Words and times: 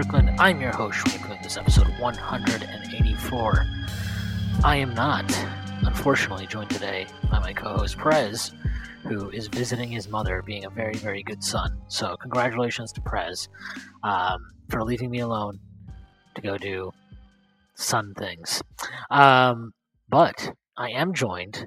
Strickland. 0.00 0.30
I'm 0.40 0.62
your 0.62 0.72
host, 0.72 0.98
Shwin. 0.98 1.42
This 1.42 1.52
is 1.52 1.58
episode 1.58 1.88
184. 1.98 3.66
I 4.64 4.76
am 4.76 4.94
not, 4.94 5.30
unfortunately, 5.82 6.46
joined 6.46 6.70
today 6.70 7.06
by 7.30 7.38
my 7.38 7.52
co 7.52 7.76
host, 7.76 7.98
Prez, 7.98 8.54
who 9.02 9.28
is 9.28 9.48
visiting 9.48 9.90
his 9.90 10.08
mother, 10.08 10.40
being 10.40 10.64
a 10.64 10.70
very, 10.70 10.94
very 10.94 11.22
good 11.22 11.44
son. 11.44 11.82
So, 11.88 12.16
congratulations 12.16 12.92
to 12.92 13.02
Prez 13.02 13.50
um, 14.02 14.40
for 14.70 14.82
leaving 14.82 15.10
me 15.10 15.18
alone 15.18 15.60
to 16.34 16.40
go 16.40 16.56
do 16.56 16.92
son 17.74 18.14
things. 18.16 18.62
Um, 19.10 19.72
but 20.08 20.52
I 20.78 20.92
am 20.92 21.12
joined 21.12 21.66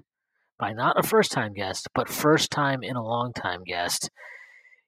by 0.57 0.73
not 0.73 0.97
a 0.97 1.03
first 1.03 1.31
time 1.31 1.53
guest, 1.53 1.87
but 1.93 2.09
first 2.09 2.49
time 2.49 2.81
in 2.81 2.95
a 2.95 3.05
long 3.05 3.31
time 3.31 3.61
guest 3.63 4.09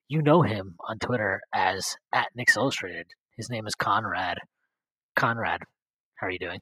you 0.08 0.20
know 0.20 0.42
him 0.42 0.74
on 0.88 0.98
Twitter 0.98 1.42
as 1.54 1.96
at 2.12 2.28
Knicks 2.34 2.56
Illustrated. 2.56 3.06
His 3.36 3.50
name 3.50 3.66
is 3.66 3.74
Conrad. 3.74 4.38
Conrad, 5.14 5.60
how 6.16 6.26
are 6.26 6.30
you 6.30 6.38
doing? 6.38 6.60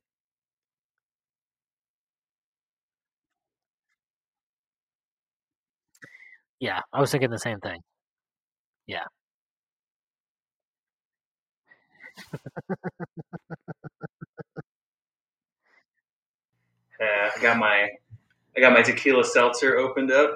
Yeah, 6.61 6.81
I 6.93 7.01
was 7.01 7.11
thinking 7.13 7.31
the 7.31 7.39
same 7.39 7.61
thing. 7.61 7.81
Yeah. 8.87 9.05
Uh, 17.01 17.31
I 17.37 17.43
got 17.43 17.59
my 17.59 17.89
I 18.57 18.61
got 18.61 18.73
my 18.73 18.83
tequila 18.83 19.25
seltzer 19.25 19.79
opened 19.79 20.13
up, 20.13 20.31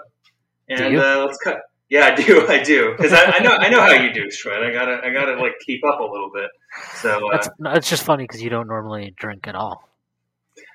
Do 0.77 0.85
and 0.85 0.95
you? 0.95 1.01
uh, 1.01 1.25
let's 1.25 1.39
cut. 1.39 1.61
Yeah, 1.91 2.07
I 2.07 2.15
do. 2.15 2.47
I 2.49 2.63
do 2.63 2.93
because 2.97 3.13
I, 3.13 3.25
I 3.25 3.39
know 3.41 3.53
I 3.53 3.69
know 3.69 3.81
how 3.81 3.93
you 3.93 4.13
do, 4.13 4.31
Shred. 4.31 4.63
I 4.63 4.73
gotta 4.73 5.01
I 5.05 5.11
gotta 5.11 5.35
like 5.41 5.55
keep 5.65 5.83
up 5.87 6.01
a 6.01 6.05
little 6.05 6.31
bit. 6.33 6.51
So 6.97 7.33
uh, 7.33 7.49
That's 7.59 7.89
just 7.89 8.03
funny 8.03 8.25
because 8.25 8.43
you 8.43 8.51
don't 8.51 8.67
normally 8.69 9.15
drink 9.17 9.47
at 9.49 9.55
all. 9.55 9.89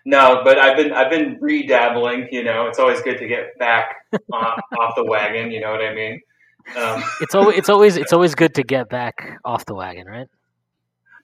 no, 0.05 0.41
but 0.43 0.57
I've 0.57 0.75
been 0.75 0.91
I've 0.91 1.11
been 1.11 1.39
redabbling. 1.39 2.27
You 2.31 2.43
know, 2.43 2.67
it's 2.67 2.79
always 2.79 3.01
good 3.01 3.19
to 3.19 3.27
get 3.27 3.57
back 3.59 3.95
off, 4.31 4.59
off 4.79 4.95
the 4.95 5.05
wagon. 5.05 5.51
You 5.51 5.61
know 5.61 5.71
what 5.71 5.81
I 5.81 5.93
mean? 5.93 6.19
Um, 6.75 7.03
It's 7.21 7.35
always 7.35 7.57
it's 7.57 7.69
always 7.69 7.95
it's 7.97 8.13
always 8.13 8.33
good 8.35 8.55
to 8.55 8.63
get 8.63 8.89
back 8.89 9.39
off 9.45 9.65
the 9.65 9.75
wagon, 9.75 10.07
right? 10.07 10.27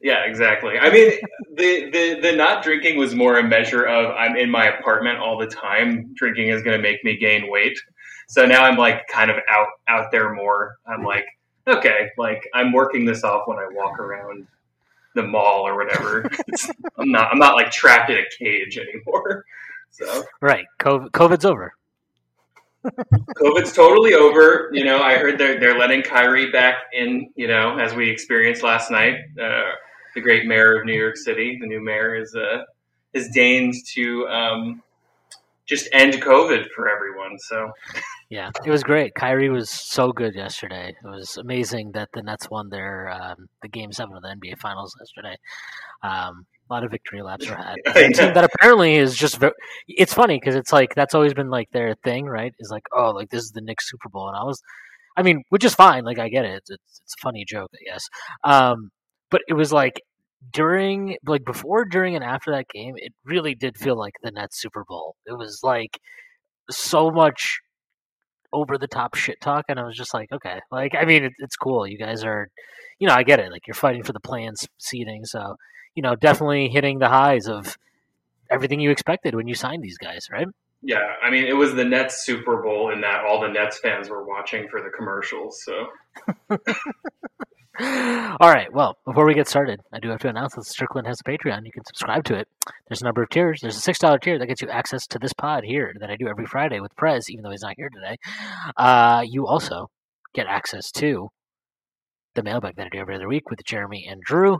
yeah, 0.02 0.24
exactly. 0.26 0.78
I 0.80 0.90
mean, 0.92 1.12
the, 1.56 1.90
the 1.92 2.20
the 2.22 2.32
not 2.36 2.64
drinking 2.64 2.98
was 2.98 3.16
more 3.16 3.38
a 3.40 3.44
measure 3.44 3.86
of 3.86 4.12
I'm 4.16 4.38
in 4.38 4.50
my 4.50 4.66
apartment 4.68 5.18
all 5.20 5.38
the 5.38 5.48
time. 5.48 6.14
Drinking 6.14 6.50
is 6.50 6.62
going 6.62 6.78
to 6.78 6.82
make 6.82 7.04
me 7.04 7.18
gain 7.18 7.50
weight. 7.52 7.78
So 8.30 8.46
now 8.46 8.64
I'm 8.64 8.78
like 8.78 9.08
kind 9.08 9.32
of 9.32 9.38
out 9.50 9.68
out 9.88 10.12
there 10.12 10.34
more. 10.34 10.78
I'm 10.86 11.04
like, 11.04 11.26
okay, 11.68 12.10
like 12.18 12.48
I'm 12.54 12.72
working 12.72 13.04
this 13.04 13.24
off 13.24 13.48
when 13.48 13.58
I 13.58 13.68
walk 13.72 14.00
around 14.00 14.48
the 15.16 15.24
mall 15.24 15.68
or 15.68 15.76
whatever. 15.76 16.30
I'm 16.98 17.12
not 17.12 17.32
I'm 17.32 17.40
not 17.40 17.56
like 17.56 17.72
trapped 17.72 18.12
in 18.12 18.18
a 18.18 18.26
cage 18.38 18.78
anymore. 18.78 19.46
So 19.90 20.24
Right. 20.42 20.66
COVID, 20.80 21.10
COVID's 21.10 21.46
over. 21.46 21.74
COVID's 22.86 23.74
totally 23.74 24.14
over. 24.14 24.70
You 24.74 24.86
know, 24.86 25.00
I 25.02 25.18
heard 25.18 25.40
they're 25.40 25.60
they're 25.60 25.78
letting 25.78 26.04
Kyrie 26.04 26.52
back 26.52 26.76
in. 26.94 27.32
You 27.36 27.48
know, 27.48 27.78
as 27.80 27.94
we 27.96 28.10
experienced 28.10 28.64
last 28.64 28.92
night. 28.92 29.16
Uh, 29.42 29.72
the 30.16 30.22
great 30.22 30.46
mayor 30.46 30.80
of 30.80 30.86
New 30.86 30.94
York 30.94 31.18
City, 31.18 31.58
the 31.60 31.68
new 31.68 31.84
mayor, 31.84 32.16
is 32.16 32.36
uh, 32.36 32.64
has 33.14 33.30
deigned 33.30 33.74
to 33.94 34.28
um, 34.28 34.84
just 35.70 35.88
end 35.94 36.16
COVID 36.16 36.66
for 36.76 36.90
everyone. 36.90 37.38
So 37.40 37.72
Yeah, 38.30 38.50
it 38.66 38.70
was 38.70 38.84
great. 38.84 39.14
Kyrie 39.16 39.50
was 39.50 39.70
so 39.70 40.12
good 40.12 40.36
yesterday. 40.36 40.90
It 41.04 41.08
was 41.08 41.38
amazing 41.38 41.92
that 41.94 42.10
the 42.14 42.24
Nets 42.24 42.50
won 42.50 42.70
their 42.70 43.10
um, 43.10 43.48
the 43.62 43.68
game 43.68 43.92
seven 43.92 44.16
of 44.16 44.24
the 44.24 44.30
NBA 44.30 44.58
Finals 44.60 44.96
yesterday. 45.00 45.38
Um, 46.04 46.46
a 46.70 46.74
lot 46.74 46.84
of 46.84 46.92
victory 46.92 47.22
laps 47.22 47.50
were 47.50 47.56
had. 47.56 47.76
A 47.86 48.10
team 48.12 48.34
that 48.34 48.44
apparently 48.44 48.96
is 48.96 49.16
just 49.16 49.38
very, 49.38 49.54
it's 49.88 50.14
funny 50.14 50.40
because 50.40 50.56
it's 50.56 50.72
like 50.72 50.94
that's 50.96 51.16
always 51.16 51.34
been 51.34 51.50
like 51.50 51.70
their 51.72 51.96
thing, 52.04 52.26
right? 52.26 52.54
Is 52.60 52.70
like 52.72 52.84
oh, 52.96 53.12
like 53.12 53.30
this 53.30 53.44
is 53.44 53.52
the 53.52 53.62
Knicks 53.62 53.90
Super 53.90 54.10
Bowl, 54.10 54.28
and 54.28 54.38
I 54.38 54.44
was, 54.44 54.62
I 55.18 55.24
mean, 55.24 55.44
which 55.50 55.66
is 55.66 55.74
fine. 55.74 56.04
Like 56.04 56.20
I 56.20 56.30
get 56.30 56.46
it. 56.46 56.54
It's 56.58 56.70
it's, 56.70 57.02
it's 57.04 57.16
a 57.20 57.22
funny 57.22 57.46
joke, 57.48 57.72
I 57.74 57.92
guess. 57.92 58.08
Um, 58.44 58.92
but 59.32 59.42
it 59.48 59.54
was 59.54 59.72
like 59.72 60.02
during 60.52 61.18
like 61.26 61.44
before 61.46 61.86
during 61.86 62.16
and 62.16 62.24
after 62.24 62.52
that 62.52 62.68
game 62.70 62.96
it 62.98 63.14
really 63.26 63.56
did 63.56 63.78
feel 63.78 63.98
like 63.98 64.14
the 64.24 64.32
Nets 64.32 64.60
Super 64.60 64.84
Bowl. 64.88 65.16
It 65.26 65.38
was 65.38 65.60
like 65.64 66.00
so 66.70 67.12
much 67.12 67.60
over 68.52 68.78
the 68.78 68.88
top 68.88 69.16
shit 69.16 69.40
talk 69.42 69.66
and 69.70 69.80
I 69.80 69.84
was 69.84 69.98
just 69.98 70.14
like 70.14 70.32
okay. 70.32 70.60
Like 70.72 70.94
I 70.96 71.06
mean 71.06 71.26
it, 71.26 71.34
it's 71.40 71.56
cool. 71.56 71.88
You 71.88 71.98
guys 71.98 72.24
are 72.24 72.48
you 73.00 73.08
know 73.08 73.14
I 73.14 73.24
get 73.24 73.40
it 73.40 73.52
like 73.52 73.68
you're 73.68 73.76
fighting 73.76 74.04
for 74.04 74.14
the 74.14 74.20
plans 74.20 74.68
seating 74.78 75.26
so 75.26 75.56
you 75.96 76.04
know 76.04 76.16
definitely 76.16 76.70
hitting 76.70 77.00
the 77.00 77.10
highs 77.10 77.48
of 77.48 77.78
everything 78.50 78.80
you 78.80 78.92
expected 78.92 79.36
when 79.36 79.48
you 79.48 79.56
signed 79.56 79.84
these 79.84 79.98
guys 79.98 80.28
right 80.32 80.48
yeah, 80.82 81.16
I 81.22 81.30
mean, 81.30 81.46
it 81.46 81.56
was 81.56 81.74
the 81.76 81.84
Nets 81.84 82.26
Super 82.26 82.62
Bowl 82.62 82.92
in 82.92 83.02
that 83.02 83.24
all 83.26 83.42
the 83.42 83.50
Nets 83.50 83.80
fans 83.80 84.10
were 84.10 84.26
watching 84.26 84.68
for 84.70 84.82
the 84.82 84.90
commercials. 84.90 85.62
So 85.64 85.88
All 87.82 88.50
right. 88.50 88.68
Well, 88.74 88.98
before 89.06 89.26
we 89.26 89.34
get 89.34 89.48
started, 89.48 89.80
I 89.94 90.00
do 90.00 90.10
have 90.10 90.20
to 90.22 90.28
announce 90.28 90.56
that 90.56 90.66
Strickland 90.66 91.08
has 91.08 91.22
a 91.22 91.30
Patreon. 91.30 91.66
You 91.66 91.72
can 91.72 91.86
subscribe 91.86 92.26
to 92.26 92.36
it. 92.36 92.48
There's 92.88 93.02
a 93.02 93.06
number 93.06 93.24
of 93.24 93.30
tiers. 93.30 93.62
There's 93.62 93.78
a 93.78 93.82
six 93.82 94.00
dollar 94.00 94.20
tier 94.20 94.38
that 94.38 94.48
gets 94.48 94.62
you 94.62 94.68
access 94.70 95.08
to 95.08 95.20
this 95.20 95.32
pod 95.32 95.64
here 95.64 95.94
that 96.02 96.10
I 96.10 96.18
do 96.18 96.28
every 96.28 96.46
Friday 96.46 96.82
with 96.82 96.94
Prez, 96.98 97.30
even 97.30 97.44
though 97.44 97.52
he's 97.52 97.62
not 97.62 97.76
here 97.78 97.90
today. 97.90 98.18
Uh, 98.76 99.24
you 99.26 99.48
also 99.48 99.90
get 100.34 100.46
access 100.48 100.92
to 100.92 101.30
the 102.36 102.44
mailbag 102.44 102.76
that 102.76 102.88
I 102.88 102.90
do 102.90 103.00
every 103.00 103.16
other 103.16 103.30
week 103.30 103.50
with 103.50 103.64
Jeremy 103.64 104.06
and 104.10 104.22
Drew. 104.22 104.60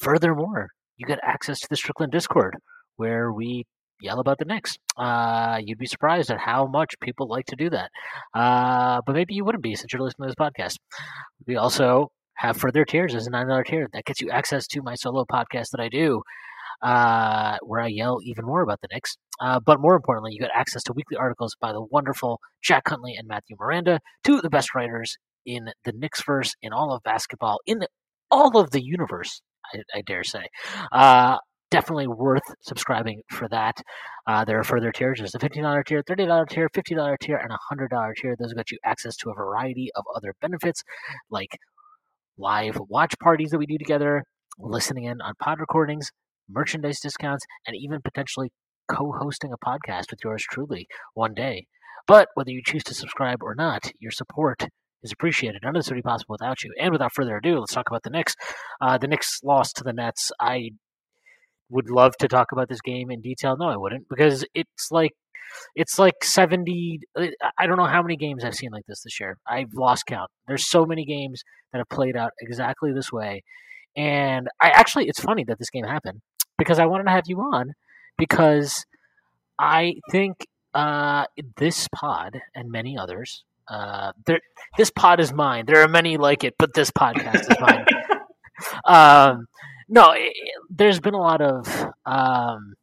Furthermore, 0.00 0.70
you 0.96 1.06
get 1.06 1.20
access 1.22 1.60
to 1.60 1.68
the 1.70 1.76
Strickland 1.76 2.10
Discord 2.10 2.56
where 2.96 3.30
we 3.32 3.64
yell 4.00 4.20
about 4.20 4.38
the 4.38 4.44
Knicks. 4.44 4.76
Uh, 4.96 5.58
you'd 5.64 5.78
be 5.78 5.86
surprised 5.86 6.30
at 6.30 6.38
how 6.38 6.66
much 6.66 6.94
people 7.00 7.28
like 7.28 7.46
to 7.46 7.56
do 7.56 7.70
that. 7.70 7.90
Uh, 8.34 9.00
but 9.06 9.14
maybe 9.14 9.34
you 9.34 9.44
wouldn't 9.44 9.62
be 9.62 9.74
since 9.74 9.92
you're 9.92 10.02
listening 10.02 10.28
to 10.28 10.34
this 10.34 10.46
podcast. 10.46 10.76
We 11.46 11.56
also 11.56 12.10
have 12.34 12.56
further 12.56 12.84
tiers. 12.84 13.12
There's 13.12 13.26
a 13.26 13.30
nine 13.30 13.48
dollar 13.48 13.64
tier 13.64 13.88
that 13.92 14.04
gets 14.04 14.20
you 14.20 14.30
access 14.30 14.66
to 14.68 14.82
my 14.82 14.94
solo 14.94 15.24
podcast 15.24 15.70
that 15.70 15.80
I 15.80 15.88
do, 15.88 16.22
uh, 16.82 17.58
where 17.62 17.80
I 17.80 17.88
yell 17.88 18.20
even 18.24 18.44
more 18.44 18.62
about 18.62 18.80
the 18.80 18.88
Knicks. 18.92 19.16
Uh, 19.40 19.60
but 19.60 19.80
more 19.80 19.94
importantly, 19.94 20.32
you 20.32 20.40
get 20.40 20.50
access 20.54 20.82
to 20.84 20.92
weekly 20.92 21.16
articles 21.16 21.56
by 21.60 21.72
the 21.72 21.82
wonderful 21.82 22.40
Jack 22.62 22.88
Huntley 22.88 23.14
and 23.16 23.28
Matthew 23.28 23.56
Miranda, 23.58 24.00
two 24.24 24.36
of 24.36 24.42
the 24.42 24.50
best 24.50 24.74
writers 24.74 25.16
in 25.46 25.70
the 25.84 25.92
Knicks 25.92 26.22
verse, 26.22 26.54
in 26.62 26.72
all 26.72 26.92
of 26.92 27.02
basketball, 27.02 27.58
in 27.66 27.80
all 28.30 28.58
of 28.58 28.70
the 28.70 28.82
universe. 28.82 29.42
I, 29.74 29.98
I 29.98 30.02
dare 30.02 30.24
say. 30.24 30.46
Uh, 30.90 31.38
definitely 31.70 32.06
worth 32.06 32.42
subscribing 32.62 33.22
for 33.30 33.48
that. 33.48 33.80
Uh, 34.26 34.44
there 34.44 34.58
are 34.58 34.64
further 34.64 34.92
tiers. 34.92 35.18
There's 35.18 35.34
a 35.34 35.38
$15 35.38 35.84
tier, 35.84 36.02
$30 36.02 36.48
tier, 36.48 36.68
$50 36.68 37.18
tier, 37.20 37.36
and 37.36 37.52
a 37.52 37.74
$100 37.74 38.14
tier. 38.16 38.36
Those 38.38 38.52
get 38.54 38.70
you 38.70 38.78
access 38.84 39.16
to 39.16 39.30
a 39.30 39.34
variety 39.34 39.90
of 39.94 40.04
other 40.14 40.34
benefits 40.40 40.82
like 41.30 41.56
live 42.38 42.78
watch 42.88 43.14
parties 43.22 43.50
that 43.50 43.58
we 43.58 43.66
do 43.66 43.78
together, 43.78 44.24
listening 44.58 45.04
in 45.04 45.20
on 45.20 45.34
pod 45.40 45.60
recordings, 45.60 46.10
merchandise 46.48 47.00
discounts, 47.00 47.44
and 47.66 47.76
even 47.76 48.00
potentially 48.02 48.50
co 48.90 49.12
hosting 49.18 49.52
a 49.52 49.58
podcast 49.58 50.10
with 50.10 50.20
yours 50.24 50.44
truly 50.50 50.86
one 51.14 51.34
day. 51.34 51.66
But 52.06 52.28
whether 52.34 52.50
you 52.50 52.62
choose 52.64 52.82
to 52.84 52.94
subscribe 52.94 53.42
or 53.42 53.54
not, 53.54 53.92
your 54.00 54.10
support 54.10 54.66
is 55.02 55.12
appreciated. 55.12 55.62
None 55.62 55.76
of 55.76 55.80
this 55.80 55.90
would 55.90 55.96
be 55.96 56.02
possible 56.02 56.34
without 56.34 56.62
you. 56.62 56.72
And 56.78 56.92
without 56.92 57.12
further 57.14 57.36
ado, 57.36 57.60
let's 57.60 57.72
talk 57.72 57.88
about 57.88 58.02
the 58.02 58.10
Knicks. 58.10 58.34
Uh, 58.80 58.98
the 58.98 59.06
Knicks 59.06 59.40
lost 59.44 59.76
to 59.76 59.84
the 59.84 59.92
Nets. 59.92 60.30
I 60.40 60.70
would 61.70 61.90
love 61.90 62.16
to 62.18 62.28
talk 62.28 62.52
about 62.52 62.68
this 62.68 62.80
game 62.80 63.10
in 63.10 63.20
detail. 63.20 63.56
No, 63.56 63.68
I 63.68 63.76
wouldn't, 63.76 64.08
because 64.08 64.44
it's 64.54 64.90
like 64.90 65.12
it's 65.74 65.98
like 65.98 66.14
70 66.22 67.00
I- 67.16 67.32
i 67.58 67.66
don't 67.66 67.76
know 67.76 67.86
how 67.86 68.02
many 68.02 68.16
games 68.16 68.44
i've 68.44 68.54
seen 68.54 68.70
like 68.70 68.86
this 68.86 69.02
this 69.02 69.18
year 69.18 69.36
i've 69.48 69.74
lost 69.74 70.06
count 70.06 70.30
there's 70.46 70.70
so 70.70 70.86
many 70.86 71.04
games 71.04 71.42
that 71.72 71.78
have 71.78 71.88
played 71.88 72.16
out 72.16 72.30
exactly 72.40 72.92
this 72.92 73.10
way 73.10 73.42
and 73.96 74.46
i 74.60 74.68
actually 74.68 75.08
it's 75.08 75.18
funny 75.18 75.42
that 75.48 75.58
this 75.58 75.68
game 75.70 75.82
happened 75.82 76.20
because 76.56 76.78
i 76.78 76.86
wanted 76.86 77.02
to 77.02 77.10
have 77.10 77.24
you 77.26 77.40
on 77.40 77.72
because 78.16 78.86
i 79.58 79.94
think 80.12 80.46
uh, 80.74 81.24
this 81.56 81.88
pod 81.94 82.38
and 82.54 82.70
many 82.70 82.96
others. 82.96 83.44
Uh, 83.68 84.12
there, 84.26 84.40
this 84.76 84.90
pod 84.90 85.20
is 85.20 85.32
mine. 85.32 85.64
There 85.66 85.82
are 85.82 85.88
many 85.88 86.16
like 86.16 86.44
it, 86.44 86.54
but 86.58 86.74
this 86.74 86.90
podcast 86.90 87.40
is 87.50 87.56
mine. 87.60 87.86
um, 88.84 89.46
no, 89.90 90.12
it, 90.12 90.32
there's 90.70 91.00
been 91.00 91.14
a 91.14 91.20
lot 91.20 91.42
of 91.42 91.66
um, 92.06 92.74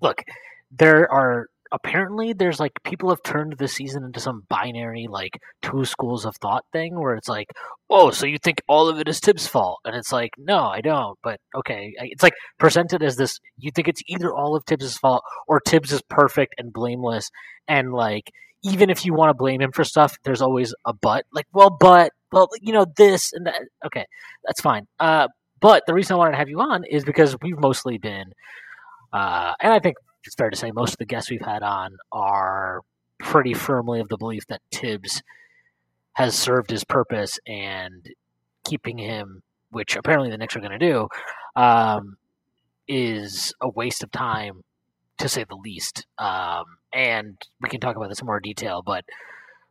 look. 0.00 0.22
There 0.70 1.10
are 1.10 1.48
apparently 1.72 2.32
there's 2.32 2.60
like 2.60 2.72
people 2.84 3.08
have 3.10 3.22
turned 3.22 3.54
the 3.58 3.66
season 3.66 4.04
into 4.04 4.20
some 4.20 4.44
binary 4.48 5.08
like 5.10 5.40
two 5.62 5.84
schools 5.84 6.24
of 6.24 6.36
thought 6.36 6.64
thing 6.72 6.98
where 6.98 7.16
it's 7.16 7.28
like 7.28 7.48
oh 7.90 8.10
so 8.10 8.24
you 8.24 8.38
think 8.38 8.62
all 8.68 8.88
of 8.88 9.00
it 9.00 9.08
is 9.08 9.18
thibs 9.18 9.46
fault 9.46 9.80
and 9.84 9.96
it's 9.96 10.12
like 10.12 10.30
no 10.38 10.58
i 10.58 10.80
don't 10.80 11.18
but 11.24 11.40
okay 11.56 11.92
it's 11.98 12.22
like 12.22 12.34
presented 12.58 13.02
as 13.02 13.16
this 13.16 13.40
you 13.58 13.70
think 13.72 13.88
it's 13.88 14.02
either 14.06 14.32
all 14.32 14.54
of 14.54 14.64
thibs's 14.64 14.96
fault 14.96 15.22
or 15.48 15.60
thibs 15.66 15.92
is 15.92 16.02
perfect 16.08 16.54
and 16.56 16.72
blameless 16.72 17.30
and 17.66 17.92
like 17.92 18.30
even 18.62 18.88
if 18.88 19.04
you 19.04 19.12
want 19.12 19.30
to 19.30 19.34
blame 19.34 19.60
him 19.60 19.72
for 19.72 19.84
stuff 19.84 20.16
there's 20.24 20.42
always 20.42 20.72
a 20.84 20.92
but 20.92 21.24
like 21.32 21.46
well 21.52 21.70
but 21.70 22.12
well 22.32 22.48
you 22.60 22.72
know 22.72 22.86
this 22.96 23.32
and 23.32 23.46
that 23.46 23.60
okay 23.84 24.06
that's 24.44 24.60
fine 24.60 24.86
uh 25.00 25.28
but 25.60 25.82
the 25.86 25.94
reason 25.94 26.14
i 26.14 26.18
wanted 26.18 26.32
to 26.32 26.38
have 26.38 26.48
you 26.48 26.60
on 26.60 26.84
is 26.84 27.04
because 27.04 27.36
we've 27.42 27.58
mostly 27.58 27.98
been 27.98 28.32
uh, 29.12 29.54
and 29.60 29.72
I 29.72 29.78
think 29.78 29.96
it's 30.24 30.34
fair 30.34 30.50
to 30.50 30.56
say 30.56 30.70
most 30.72 30.92
of 30.92 30.98
the 30.98 31.06
guests 31.06 31.30
we've 31.30 31.40
had 31.40 31.62
on 31.62 31.96
are 32.12 32.82
pretty 33.18 33.54
firmly 33.54 34.00
of 34.00 34.08
the 34.08 34.18
belief 34.18 34.46
that 34.48 34.60
Thibs 34.72 35.22
has 36.14 36.34
served 36.34 36.70
his 36.70 36.84
purpose 36.84 37.38
and 37.46 38.06
keeping 38.66 38.98
him, 38.98 39.42
which 39.70 39.96
apparently 39.96 40.30
the 40.30 40.38
Knicks 40.38 40.56
are 40.56 40.60
going 40.60 40.78
to 40.78 40.78
do, 40.78 41.08
um, 41.54 42.16
is 42.88 43.54
a 43.60 43.68
waste 43.68 44.02
of 44.02 44.10
time 44.10 44.62
to 45.18 45.28
say 45.28 45.44
the 45.48 45.56
least. 45.56 46.06
Um, 46.18 46.64
and 46.92 47.38
we 47.60 47.70
can 47.70 47.80
talk 47.80 47.96
about 47.96 48.08
this 48.08 48.20
in 48.20 48.26
more 48.26 48.40
detail, 48.40 48.82
but 48.84 49.04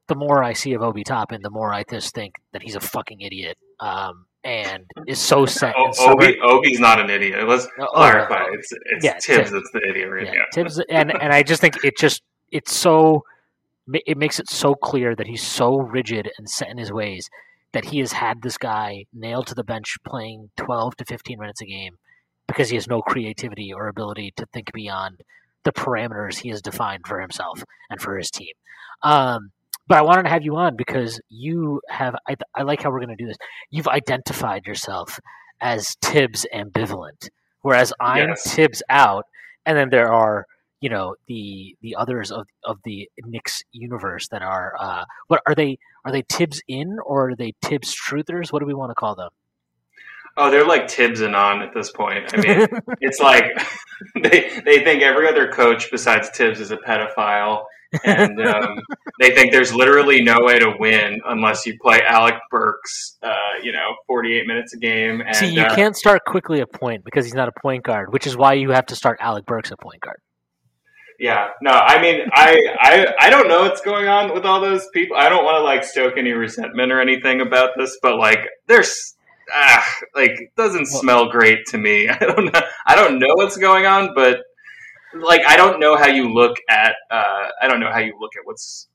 the 0.07 0.15
more 0.15 0.43
I 0.43 0.53
see 0.53 0.73
of 0.73 0.81
Obi 0.81 1.03
Toppin, 1.03 1.41
the 1.41 1.49
more 1.49 1.73
I 1.73 1.83
just 1.83 2.13
think 2.13 2.35
that 2.53 2.61
he's 2.61 2.75
a 2.75 2.79
fucking 2.79 3.21
idiot. 3.21 3.57
Um, 3.79 4.25
and 4.43 4.85
is 5.07 5.19
so 5.19 5.47
set. 5.47 5.73
Oh, 5.75 5.91
Obi, 6.11 6.39
Obi's 6.39 6.79
not 6.79 6.99
an 7.01 7.09
idiot. 7.09 7.47
Let's 7.47 7.67
oh, 7.79 7.87
clarify. 7.87 8.45
It's 8.53 8.71
it's 8.71 9.03
yeah, 9.03 9.17
Thibs 9.19 9.51
that's 9.51 9.71
the 9.73 9.81
idiot 9.89 10.09
right 10.09 10.27
yeah, 10.27 10.43
Thibs, 10.53 10.79
and 10.87 11.11
and 11.11 11.33
I 11.33 11.41
just 11.41 11.61
think 11.61 11.83
it 11.83 11.97
just 11.97 12.21
it's 12.51 12.71
so 12.71 13.25
it 13.91 14.17
makes 14.17 14.39
it 14.39 14.49
so 14.49 14.75
clear 14.75 15.15
that 15.15 15.27
he's 15.27 15.43
so 15.43 15.77
rigid 15.77 16.29
and 16.37 16.49
set 16.49 16.69
in 16.69 16.77
his 16.77 16.91
ways 16.91 17.27
that 17.73 17.85
he 17.85 17.99
has 17.99 18.13
had 18.13 18.41
this 18.41 18.57
guy 18.57 19.05
nailed 19.13 19.47
to 19.47 19.55
the 19.55 19.63
bench 19.63 19.97
playing 20.07 20.49
12 20.57 20.95
to 20.97 21.05
15 21.05 21.39
minutes 21.39 21.61
a 21.61 21.65
game 21.65 21.97
because 22.47 22.69
he 22.69 22.75
has 22.75 22.87
no 22.87 23.01
creativity 23.01 23.73
or 23.73 23.87
ability 23.87 24.33
to 24.37 24.45
think 24.53 24.71
beyond 24.73 25.21
the 25.65 25.73
parameters 25.73 26.39
he 26.39 26.49
has 26.49 26.61
defined 26.61 27.05
for 27.05 27.19
himself 27.19 27.63
and 27.89 27.99
for 27.99 28.17
his 28.17 28.31
team. 28.31 28.53
Um, 29.03 29.51
but 29.87 29.97
I 29.97 30.01
wanted 30.01 30.23
to 30.23 30.29
have 30.29 30.43
you 30.43 30.55
on 30.55 30.75
because 30.75 31.19
you 31.29 31.81
have. 31.89 32.15
I, 32.27 32.35
I 32.53 32.63
like 32.63 32.81
how 32.81 32.91
we're 32.91 32.99
going 33.05 33.15
to 33.15 33.23
do 33.23 33.27
this. 33.27 33.37
You've 33.69 33.87
identified 33.87 34.65
yourself 34.65 35.19
as 35.61 35.95
Thibs 36.01 36.45
ambivalent, 36.53 37.29
whereas 37.61 37.93
I'm 37.99 38.29
yes. 38.29 38.55
Thibs 38.55 38.83
out, 38.89 39.25
and 39.65 39.77
then 39.77 39.89
there 39.89 40.11
are 40.11 40.45
you 40.81 40.89
know 40.89 41.15
the 41.27 41.75
the 41.81 41.95
others 41.95 42.31
of 42.31 42.47
of 42.63 42.79
the 42.83 43.09
Knicks 43.23 43.63
universe 43.71 44.27
that 44.29 44.41
are 44.41 44.73
uh, 44.79 45.05
what 45.27 45.41
are 45.47 45.55
they 45.55 45.77
are 46.03 46.11
they 46.11 46.23
Thibs 46.23 46.61
in 46.67 46.97
or 47.05 47.29
are 47.29 47.35
they 47.35 47.53
Thibs 47.61 47.95
truthers? 47.95 48.51
What 48.51 48.59
do 48.59 48.65
we 48.65 48.73
want 48.73 48.91
to 48.91 48.95
call 48.95 49.15
them? 49.15 49.29
Oh, 50.37 50.51
they're 50.51 50.67
like 50.67 50.89
Thibs 50.89 51.21
and 51.21 51.35
on 51.35 51.61
at 51.61 51.73
this 51.73 51.91
point. 51.91 52.33
I 52.33 52.41
mean, 52.41 52.67
it's 53.01 53.19
like 53.19 53.45
they 54.15 54.61
they 54.65 54.83
think 54.83 55.01
every 55.01 55.27
other 55.27 55.51
coach 55.51 55.89
besides 55.91 56.29
Thibs 56.29 56.59
is 56.59 56.71
a 56.71 56.77
pedophile, 56.77 57.63
and 58.03 58.39
um, 58.41 58.79
they 59.19 59.31
think 59.31 59.51
there's 59.51 59.73
literally 59.73 60.21
no 60.21 60.39
way 60.41 60.59
to 60.59 60.73
win 60.79 61.21
unless 61.25 61.65
you 61.65 61.77
play 61.81 62.01
Alec 62.01 62.35
Burks, 62.51 63.17
uh, 63.23 63.29
you 63.63 63.71
know, 63.71 63.95
48 64.07 64.47
minutes 64.47 64.73
a 64.73 64.77
game. 64.77 65.21
And, 65.21 65.35
See, 65.35 65.47
you 65.47 65.61
uh, 65.61 65.75
can't 65.75 65.95
start 65.95 66.21
Quickley 66.25 66.59
a 66.59 66.67
point 66.67 67.03
because 67.05 67.25
he's 67.25 67.33
not 67.33 67.47
a 67.47 67.53
point 67.61 67.83
guard, 67.83 68.11
which 68.11 68.27
is 68.27 68.35
why 68.35 68.53
you 68.53 68.71
have 68.71 68.85
to 68.87 68.95
start 68.95 69.17
Alec 69.21 69.45
Burks 69.45 69.71
a 69.71 69.77
point 69.77 70.01
guard. 70.01 70.19
Yeah, 71.19 71.47
no, 71.61 71.71
I 71.71 72.01
mean, 72.01 72.27
I, 72.33 72.61
I, 72.77 73.05
I 73.21 73.29
don't 73.29 73.47
know 73.47 73.61
what's 73.61 73.79
going 73.81 74.07
on 74.07 74.33
with 74.33 74.45
all 74.45 74.59
those 74.59 74.85
people. 74.93 75.15
I 75.15 75.29
don't 75.29 75.45
want 75.45 75.57
to 75.57 75.63
like 75.63 75.85
stoke 75.85 76.17
any 76.17 76.33
resentment 76.33 76.91
or 76.91 76.99
anything 76.99 77.39
about 77.39 77.71
this, 77.77 77.97
but 78.01 78.17
like, 78.17 78.39
there's, 78.67 79.15
ah, 79.53 79.85
like, 80.13 80.33
doesn't 80.57 80.87
smell 80.87 81.29
great 81.29 81.59
to 81.67 81.77
me. 81.77 82.09
I 82.09 82.17
don't 82.17 82.53
know. 82.53 82.61
I 82.85 82.95
don't 82.95 83.19
know 83.19 83.33
what's 83.35 83.55
going 83.55 83.85
on, 83.85 84.09
but 84.13 84.39
like 85.21 85.41
I 85.47 85.55
don't 85.55 85.79
know 85.79 85.95
how 85.95 86.07
you 86.07 86.33
look 86.33 86.57
at 86.69 86.95
uh, 87.11 87.47
I 87.61 87.67
don't 87.67 87.79
know 87.79 87.91
how 87.91 87.99
you 87.99 88.17
look 88.19 88.35
at 88.35 88.45
what's 88.45 88.87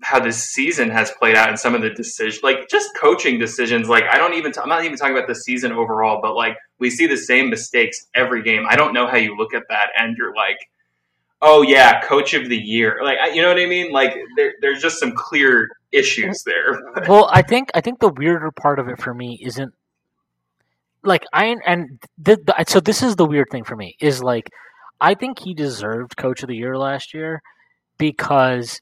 how 0.00 0.20
this 0.20 0.44
season 0.44 0.88
has 0.90 1.10
played 1.18 1.34
out 1.34 1.48
and 1.48 1.58
some 1.58 1.74
of 1.74 1.82
the 1.82 1.90
decisions 1.90 2.42
like 2.42 2.68
just 2.68 2.88
coaching 2.96 3.38
decisions. 3.38 3.88
Like 3.88 4.04
I 4.10 4.16
don't 4.16 4.34
even 4.34 4.52
I'm 4.62 4.68
not 4.68 4.84
even 4.84 4.96
talking 4.96 5.16
about 5.16 5.28
the 5.28 5.34
season 5.34 5.72
overall 5.72 6.20
but 6.22 6.34
like 6.34 6.56
we 6.78 6.90
see 6.90 7.06
the 7.06 7.16
same 7.16 7.50
mistakes 7.50 8.06
every 8.14 8.42
game. 8.42 8.64
I 8.68 8.76
don't 8.76 8.92
know 8.92 9.06
how 9.06 9.16
you 9.16 9.36
look 9.36 9.54
at 9.54 9.64
that 9.68 9.88
and 9.98 10.16
you're 10.16 10.34
like 10.34 10.58
oh 11.42 11.62
yeah 11.62 12.00
coach 12.02 12.34
of 12.34 12.48
the 12.48 12.56
year. 12.56 13.00
Like 13.02 13.18
you 13.34 13.42
know 13.42 13.48
what 13.48 13.58
I 13.58 13.66
mean? 13.66 13.92
Like 13.92 14.16
there, 14.36 14.54
there's 14.60 14.80
just 14.80 15.00
some 15.00 15.12
clear 15.16 15.68
issues 15.92 16.42
there. 16.44 16.80
Well 17.08 17.28
I 17.32 17.42
think 17.42 17.70
I 17.74 17.80
think 17.80 18.00
the 18.00 18.08
weirder 18.08 18.52
part 18.52 18.78
of 18.78 18.88
it 18.88 19.00
for 19.00 19.14
me 19.14 19.40
isn't 19.42 19.72
like 21.02 21.24
I 21.32 21.56
and 21.66 22.00
so 22.68 22.80
this 22.80 23.02
is 23.02 23.16
the 23.16 23.26
weird 23.26 23.48
thing 23.50 23.64
for 23.64 23.76
me 23.76 23.96
is 24.00 24.22
like 24.22 24.48
I 25.00 25.14
think 25.14 25.40
he 25.40 25.54
deserved 25.54 26.16
Coach 26.16 26.42
of 26.42 26.48
the 26.48 26.56
Year 26.56 26.76
last 26.76 27.14
year 27.14 27.42
because 27.98 28.80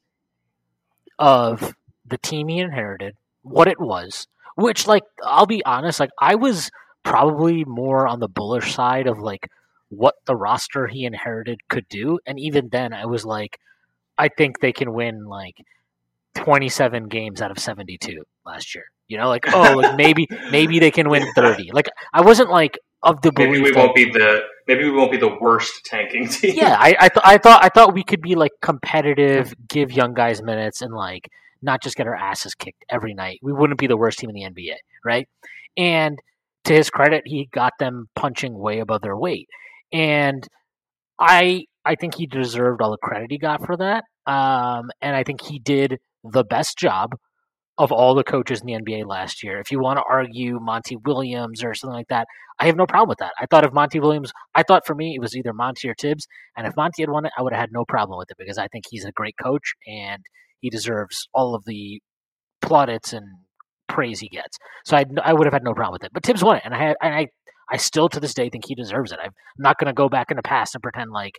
of 1.18 1.74
the 2.04 2.18
team 2.18 2.48
he 2.48 2.58
inherited, 2.58 3.14
what 3.42 3.68
it 3.68 3.80
was. 3.80 4.26
Which, 4.54 4.86
like, 4.86 5.02
I'll 5.22 5.46
be 5.46 5.64
honest, 5.64 6.00
like, 6.00 6.10
I 6.20 6.34
was 6.34 6.70
probably 7.04 7.64
more 7.64 8.08
on 8.08 8.20
the 8.20 8.28
bullish 8.28 8.74
side 8.74 9.06
of 9.06 9.18
like 9.20 9.48
what 9.90 10.14
the 10.26 10.34
roster 10.34 10.88
he 10.88 11.04
inherited 11.04 11.60
could 11.68 11.86
do, 11.88 12.18
and 12.26 12.40
even 12.40 12.68
then, 12.70 12.92
I 12.92 13.06
was 13.06 13.24
like, 13.24 13.58
I 14.18 14.28
think 14.28 14.60
they 14.60 14.72
can 14.72 14.92
win 14.92 15.24
like 15.24 15.56
27 16.34 17.08
games 17.08 17.40
out 17.40 17.50
of 17.50 17.58
72 17.58 18.24
last 18.44 18.74
year. 18.74 18.84
You 19.08 19.18
know, 19.18 19.28
like 19.28 19.44
oh, 19.52 19.74
like 19.76 19.96
maybe 19.96 20.26
maybe 20.50 20.78
they 20.78 20.90
can 20.90 21.08
win 21.08 21.26
30. 21.34 21.70
Like 21.72 21.88
I 22.12 22.22
wasn't 22.22 22.50
like 22.50 22.78
of 23.06 23.22
the. 23.22 23.32
Maybe 23.36 23.60
we 23.60 23.72
won't 23.72 23.94
be 23.94 24.10
the 24.10 24.42
maybe 24.66 24.84
we 24.84 24.90
won't 24.90 25.10
be 25.10 25.16
the 25.16 25.34
worst 25.40 25.84
tanking 25.84 26.28
team. 26.28 26.54
Yeah, 26.56 26.76
I 26.78 26.96
I, 26.98 27.08
th- 27.08 27.24
I 27.24 27.38
thought 27.38 27.64
I 27.64 27.68
thought 27.70 27.94
we 27.94 28.04
could 28.04 28.20
be 28.20 28.34
like 28.34 28.52
competitive, 28.60 29.54
give 29.68 29.92
young 29.92 30.12
guys 30.12 30.42
minutes, 30.42 30.82
and 30.82 30.92
like 30.92 31.30
not 31.62 31.82
just 31.82 31.96
get 31.96 32.06
our 32.06 32.14
asses 32.14 32.54
kicked 32.54 32.84
every 32.90 33.14
night. 33.14 33.38
We 33.42 33.52
wouldn't 33.52 33.78
be 33.78 33.86
the 33.86 33.96
worst 33.96 34.18
team 34.18 34.30
in 34.30 34.34
the 34.34 34.42
NBA, 34.42 34.76
right? 35.04 35.28
And 35.76 36.18
to 36.64 36.74
his 36.74 36.90
credit, 36.90 37.22
he 37.24 37.48
got 37.52 37.72
them 37.78 38.08
punching 38.14 38.56
way 38.58 38.80
above 38.80 39.00
their 39.02 39.16
weight, 39.16 39.48
and 39.92 40.46
I 41.18 41.64
I 41.84 41.94
think 41.94 42.16
he 42.16 42.26
deserved 42.26 42.82
all 42.82 42.90
the 42.90 42.98
credit 42.98 43.30
he 43.30 43.38
got 43.38 43.64
for 43.64 43.76
that. 43.76 44.04
Um, 44.26 44.90
and 45.00 45.14
I 45.14 45.22
think 45.22 45.40
he 45.40 45.60
did 45.60 45.98
the 46.24 46.42
best 46.42 46.76
job 46.76 47.14
of 47.78 47.92
all 47.92 48.14
the 48.14 48.24
coaches 48.24 48.60
in 48.60 48.66
the 48.66 48.72
NBA 48.72 49.06
last 49.06 49.42
year. 49.42 49.60
If 49.60 49.70
you 49.70 49.78
want 49.80 49.98
to 49.98 50.04
argue 50.08 50.58
Monty 50.60 50.96
Williams 50.96 51.62
or 51.62 51.74
something 51.74 51.94
like 51.94 52.08
that, 52.08 52.26
I 52.58 52.66
have 52.66 52.76
no 52.76 52.86
problem 52.86 53.08
with 53.08 53.18
that. 53.18 53.32
I 53.38 53.46
thought 53.46 53.64
if 53.64 53.72
Monty 53.72 54.00
Williams, 54.00 54.32
I 54.54 54.62
thought 54.62 54.86
for 54.86 54.94
me 54.94 55.14
it 55.14 55.20
was 55.20 55.36
either 55.36 55.52
Monty 55.52 55.88
or 55.88 55.94
Thibs, 56.00 56.26
and 56.56 56.66
if 56.66 56.74
Monty 56.76 57.02
had 57.02 57.10
won 57.10 57.26
it, 57.26 57.32
I 57.36 57.42
would 57.42 57.52
have 57.52 57.60
had 57.60 57.72
no 57.72 57.84
problem 57.84 58.18
with 58.18 58.30
it 58.30 58.36
because 58.38 58.58
I 58.58 58.68
think 58.68 58.84
he's 58.88 59.04
a 59.04 59.12
great 59.12 59.34
coach 59.42 59.74
and 59.86 60.22
he 60.60 60.70
deserves 60.70 61.28
all 61.34 61.54
of 61.54 61.64
the 61.66 62.00
plaudits 62.62 63.12
and 63.12 63.26
praise 63.88 64.20
he 64.20 64.28
gets. 64.28 64.56
So 64.84 64.96
I, 64.96 65.04
I 65.22 65.34
would 65.34 65.46
have 65.46 65.52
had 65.52 65.64
no 65.64 65.74
problem 65.74 65.92
with 65.92 66.04
it. 66.04 66.12
But 66.14 66.24
Thibs 66.24 66.42
won 66.42 66.56
it, 66.56 66.62
and 66.64 66.74
I 66.74 66.94
and 67.02 67.14
I 67.14 67.26
I 67.70 67.76
still 67.76 68.08
to 68.10 68.20
this 68.20 68.34
day 68.34 68.48
think 68.48 68.64
he 68.66 68.74
deserves 68.74 69.12
it. 69.12 69.18
I'm 69.22 69.32
not 69.58 69.78
going 69.78 69.88
to 69.88 69.92
go 69.92 70.08
back 70.08 70.30
in 70.30 70.36
the 70.36 70.42
past 70.42 70.74
and 70.74 70.82
pretend 70.82 71.10
like, 71.10 71.38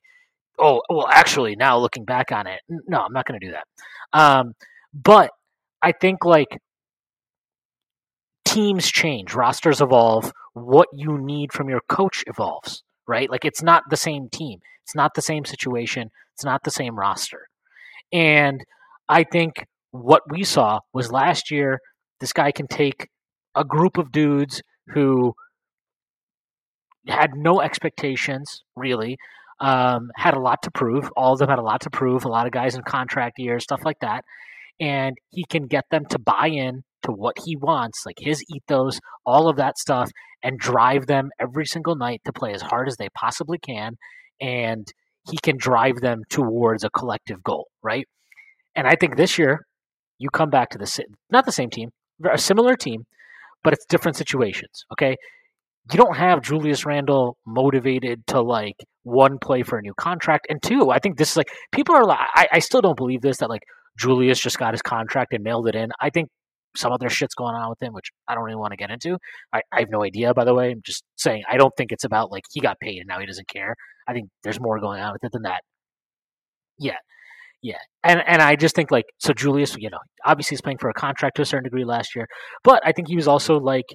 oh, 0.60 0.82
well, 0.90 1.08
actually, 1.10 1.56
now 1.56 1.78
looking 1.78 2.06
back 2.06 2.32
on 2.32 2.48
it, 2.48 2.60
no, 2.70 3.00
I'm 3.00 3.14
not 3.14 3.26
going 3.26 3.40
to 3.40 3.46
do 3.46 3.54
that. 3.54 4.20
Um, 4.20 4.54
but 4.94 5.32
I 5.82 5.92
think 5.92 6.26
like 6.26 6.58
teams 8.46 8.90
change, 8.92 9.34
rosters 9.34 9.82
evolve, 9.82 10.32
what 10.54 10.88
you 10.94 11.18
need 11.18 11.54
from 11.54 11.70
your 11.70 11.82
coach 11.90 12.24
evolves, 12.28 12.84
right? 13.08 13.30
Like 13.30 13.46
it's 13.46 13.62
not 13.62 13.84
the 13.90 13.98
same 13.98 14.30
team. 14.30 14.60
It's 14.84 14.96
not 14.96 15.14
the 15.16 15.22
same 15.22 15.46
situation. 15.46 16.10
It's 16.34 16.46
not 16.46 16.64
the 16.64 16.72
same 16.72 16.98
roster. 16.98 17.48
And 18.12 18.64
I 19.10 19.24
think 19.24 19.66
what 19.92 20.22
we 20.30 20.44
saw 20.44 20.80
was 20.94 21.12
last 21.12 21.52
year 21.52 21.80
this 22.20 22.34
guy 22.34 22.52
can 22.52 22.68
take 22.68 23.08
a 23.56 23.64
group 23.64 23.98
of 23.98 24.12
dudes 24.12 24.62
who 24.90 25.34
had 27.08 27.32
no 27.36 27.62
expectations 27.62 28.62
really 28.76 29.18
um, 29.60 30.12
had 30.16 30.36
a 30.36 30.40
lot 30.40 30.62
to 30.64 30.72
prove 30.72 31.10
all 31.18 31.34
of 31.34 31.40
them 31.40 31.50
had 31.50 31.60
a 31.60 31.64
lot 31.64 31.82
to 31.82 31.90
prove 31.90 32.26
a 32.26 32.30
lot 32.30 32.46
of 32.46 32.52
guys 32.52 32.76
in 32.76 32.84
contract 32.84 33.40
years 33.40 33.64
stuff 33.64 33.82
like 33.86 34.00
that 34.02 34.24
and 34.80 35.16
he 35.30 35.46
can 35.50 35.68
get 35.68 35.86
them 35.92 36.06
to 36.10 36.20
buy 36.20 36.48
in 36.48 36.84
to 37.04 37.12
what 37.12 37.38
he 37.46 37.56
wants, 37.56 38.04
like 38.06 38.18
his 38.20 38.44
ethos, 38.54 39.00
all 39.26 39.50
of 39.50 39.58
that 39.58 39.78
stuff, 39.78 40.10
and 40.44 40.60
drive 40.60 41.08
them 41.08 41.30
every 41.40 41.66
single 41.66 41.96
night 41.96 42.22
to 42.26 42.34
play 42.34 42.54
as 42.54 42.62
hard 42.62 42.88
as 42.88 42.98
they 42.98 43.10
possibly 43.16 43.58
can. 43.58 43.94
And 44.40 44.88
he 45.30 45.38
can 45.42 45.58
drive 45.58 45.98
them 46.02 46.22
towards 46.30 46.84
a 46.84 46.90
collective 46.90 47.44
goal, 47.44 47.68
right? 47.84 48.08
And 48.76 48.88
I 48.88 48.96
think 48.96 49.18
this 49.18 49.38
year, 49.38 49.62
you 50.20 50.30
come 50.30 50.50
back 50.50 50.70
to 50.70 50.78
the 50.78 51.04
not 51.30 51.46
the 51.46 51.52
same 51.52 51.70
team, 51.70 51.90
a 52.32 52.38
similar 52.38 52.76
team, 52.76 53.04
but 53.64 53.74
it's 53.74 53.86
different 53.86 54.18
situations. 54.18 54.86
Okay, 54.94 55.16
you 55.92 55.98
don't 55.98 56.18
have 56.18 56.42
Julius 56.42 56.86
Randle 56.86 57.38
motivated 57.46 58.26
to 58.28 58.42
like 58.42 58.76
one 59.04 59.38
play 59.40 59.64
for 59.64 59.78
a 59.78 59.82
new 59.82 59.94
contract, 59.94 60.48
and 60.50 60.62
two, 60.62 60.90
I 60.92 61.00
think 61.00 61.18
this 61.18 61.32
is 61.32 61.38
like 61.38 61.52
people 61.72 61.96
are 61.96 62.06
like, 62.06 62.20
I, 62.20 62.48
I 62.54 62.60
still 62.60 62.82
don't 62.82 62.98
believe 62.98 63.22
this 63.22 63.38
that 63.38 63.50
like 63.50 63.64
Julius 63.98 64.40
just 64.40 64.58
got 64.58 64.74
his 64.74 64.82
contract 64.82 65.34
and 65.34 65.44
mailed 65.44 65.68
it 65.68 65.76
in. 65.76 65.90
I 66.00 66.10
think 66.10 66.30
some 66.76 66.92
other 66.92 67.10
shit's 67.10 67.34
going 67.34 67.56
on 67.56 67.70
with 67.70 67.82
him, 67.82 67.94
which 67.94 68.12
I 68.28 68.36
don't 68.36 68.44
really 68.44 68.58
want 68.58 68.72
to 68.72 68.78
get 68.78 68.92
into. 68.92 69.18
I, 69.52 69.62
I, 69.72 69.80
have 69.80 69.90
no 69.90 70.04
idea, 70.04 70.34
by 70.34 70.46
the 70.46 70.54
way. 70.54 70.72
I'm 70.72 70.82
just 70.86 71.04
saying 71.16 71.44
I 71.50 71.58
don't 71.58 71.74
think 71.76 71.92
it's 71.92 72.04
about 72.04 72.32
like 72.32 72.44
he 72.52 72.60
got 72.60 72.80
paid 72.80 73.00
and 73.00 73.08
now 73.08 73.20
he 73.20 73.26
doesn't 73.26 73.48
care. 73.48 73.76
I 74.08 74.14
think 74.14 74.30
there's 74.44 74.60
more 74.60 74.80
going 74.80 75.02
on 75.02 75.14
with 75.14 75.24
it 75.24 75.32
than 75.32 75.44
that. 75.44 75.62
Yeah. 76.80 76.98
Yeah. 77.64 77.80
And 78.04 78.22
and 78.28 78.42
I 78.42 78.56
just 78.56 78.76
think 78.76 78.92
like 78.92 79.06
so 79.18 79.34
Julius, 79.34 79.76
you 79.78 79.90
know, 79.90 79.98
obviously 80.24 80.56
he's 80.56 80.62
playing 80.62 80.78
for 80.78 80.90
a 80.90 80.94
contract 80.94 81.38
to 81.38 81.42
a 81.42 81.46
certain 81.46 81.64
degree 81.64 81.86
last 81.86 82.16
year, 82.16 82.28
but 82.64 82.82
I 82.86 82.92
think 82.92 83.08
he 83.08 83.16
was 83.16 83.28
also 83.28 83.60
like 83.60 83.86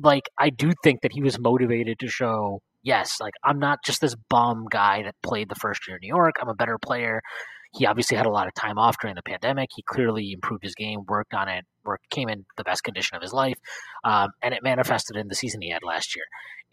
like 0.00 0.24
I 0.38 0.48
do 0.50 0.72
think 0.82 1.02
that 1.02 1.12
he 1.12 1.22
was 1.22 1.38
motivated 1.38 1.98
to 2.00 2.08
show 2.08 2.60
yes, 2.82 3.18
like 3.20 3.34
I'm 3.44 3.58
not 3.58 3.80
just 3.84 4.00
this 4.00 4.16
bum 4.30 4.66
guy 4.70 5.02
that 5.02 5.14
played 5.22 5.48
the 5.48 5.54
first 5.54 5.86
year 5.86 5.96
in 5.96 6.00
New 6.02 6.14
York. 6.14 6.36
I'm 6.40 6.48
a 6.48 6.54
better 6.54 6.78
player. 6.78 7.20
He 7.74 7.86
obviously 7.86 8.16
had 8.16 8.26
a 8.26 8.30
lot 8.30 8.46
of 8.46 8.54
time 8.54 8.78
off 8.78 8.96
during 9.00 9.16
the 9.16 9.22
pandemic. 9.22 9.70
He 9.74 9.82
clearly 9.82 10.32
improved 10.32 10.62
his 10.62 10.74
game, 10.74 11.00
worked 11.08 11.32
on 11.32 11.48
it, 11.48 11.64
worked, 11.84 12.08
came 12.10 12.28
in 12.28 12.44
the 12.56 12.64
best 12.64 12.84
condition 12.84 13.16
of 13.16 13.22
his 13.22 13.32
life, 13.32 13.58
um, 14.04 14.28
and 14.42 14.52
it 14.52 14.62
manifested 14.62 15.16
in 15.16 15.28
the 15.28 15.34
season 15.34 15.62
he 15.62 15.70
had 15.70 15.82
last 15.82 16.14
year. 16.14 16.24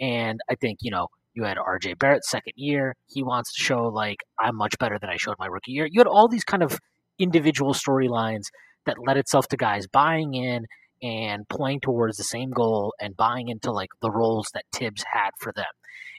And 0.01 0.39
I 0.50 0.56
think 0.56 0.79
you 0.82 0.91
know 0.91 1.08
you 1.34 1.44
had 1.44 1.58
RJ 1.58 2.00
Barrett 2.00 2.25
second 2.25 2.53
year. 2.56 2.96
He 3.08 3.24
wants 3.24 3.53
to 3.53 3.62
show 3.62 3.88
like 3.88 4.20
I'm 4.39 4.56
much 4.56 4.77
better 4.77 4.98
than 5.00 5.10
I 5.10 5.18
showed 5.18 5.36
my 5.39 5.48
rookie 5.48 5.72
year. 5.72 5.88
You 5.89 6.00
had 6.00 6.08
all 6.08 6.27
these 6.27 6.44
kind 6.44 6.63
of 6.63 6.79
individual 7.18 7.74
storylines 7.74 8.46
that 8.86 8.98
led 9.06 9.18
itself 9.18 9.48
to 9.50 9.58
guys 9.58 9.88
buying 9.88 10.34
in 10.34 10.65
and 11.01 11.48
playing 11.48 11.79
towards 11.79 12.18
the 12.18 12.24
same 12.24 12.51
goal 12.51 12.94
and 13.00 13.15
buying 13.15 13.48
into 13.48 13.72
like 13.72 13.89
the 14.01 14.12
roles 14.12 14.50
that 14.53 14.65
Thibs 14.74 15.03
had 15.13 15.32
for 15.39 15.53
them. 15.53 15.65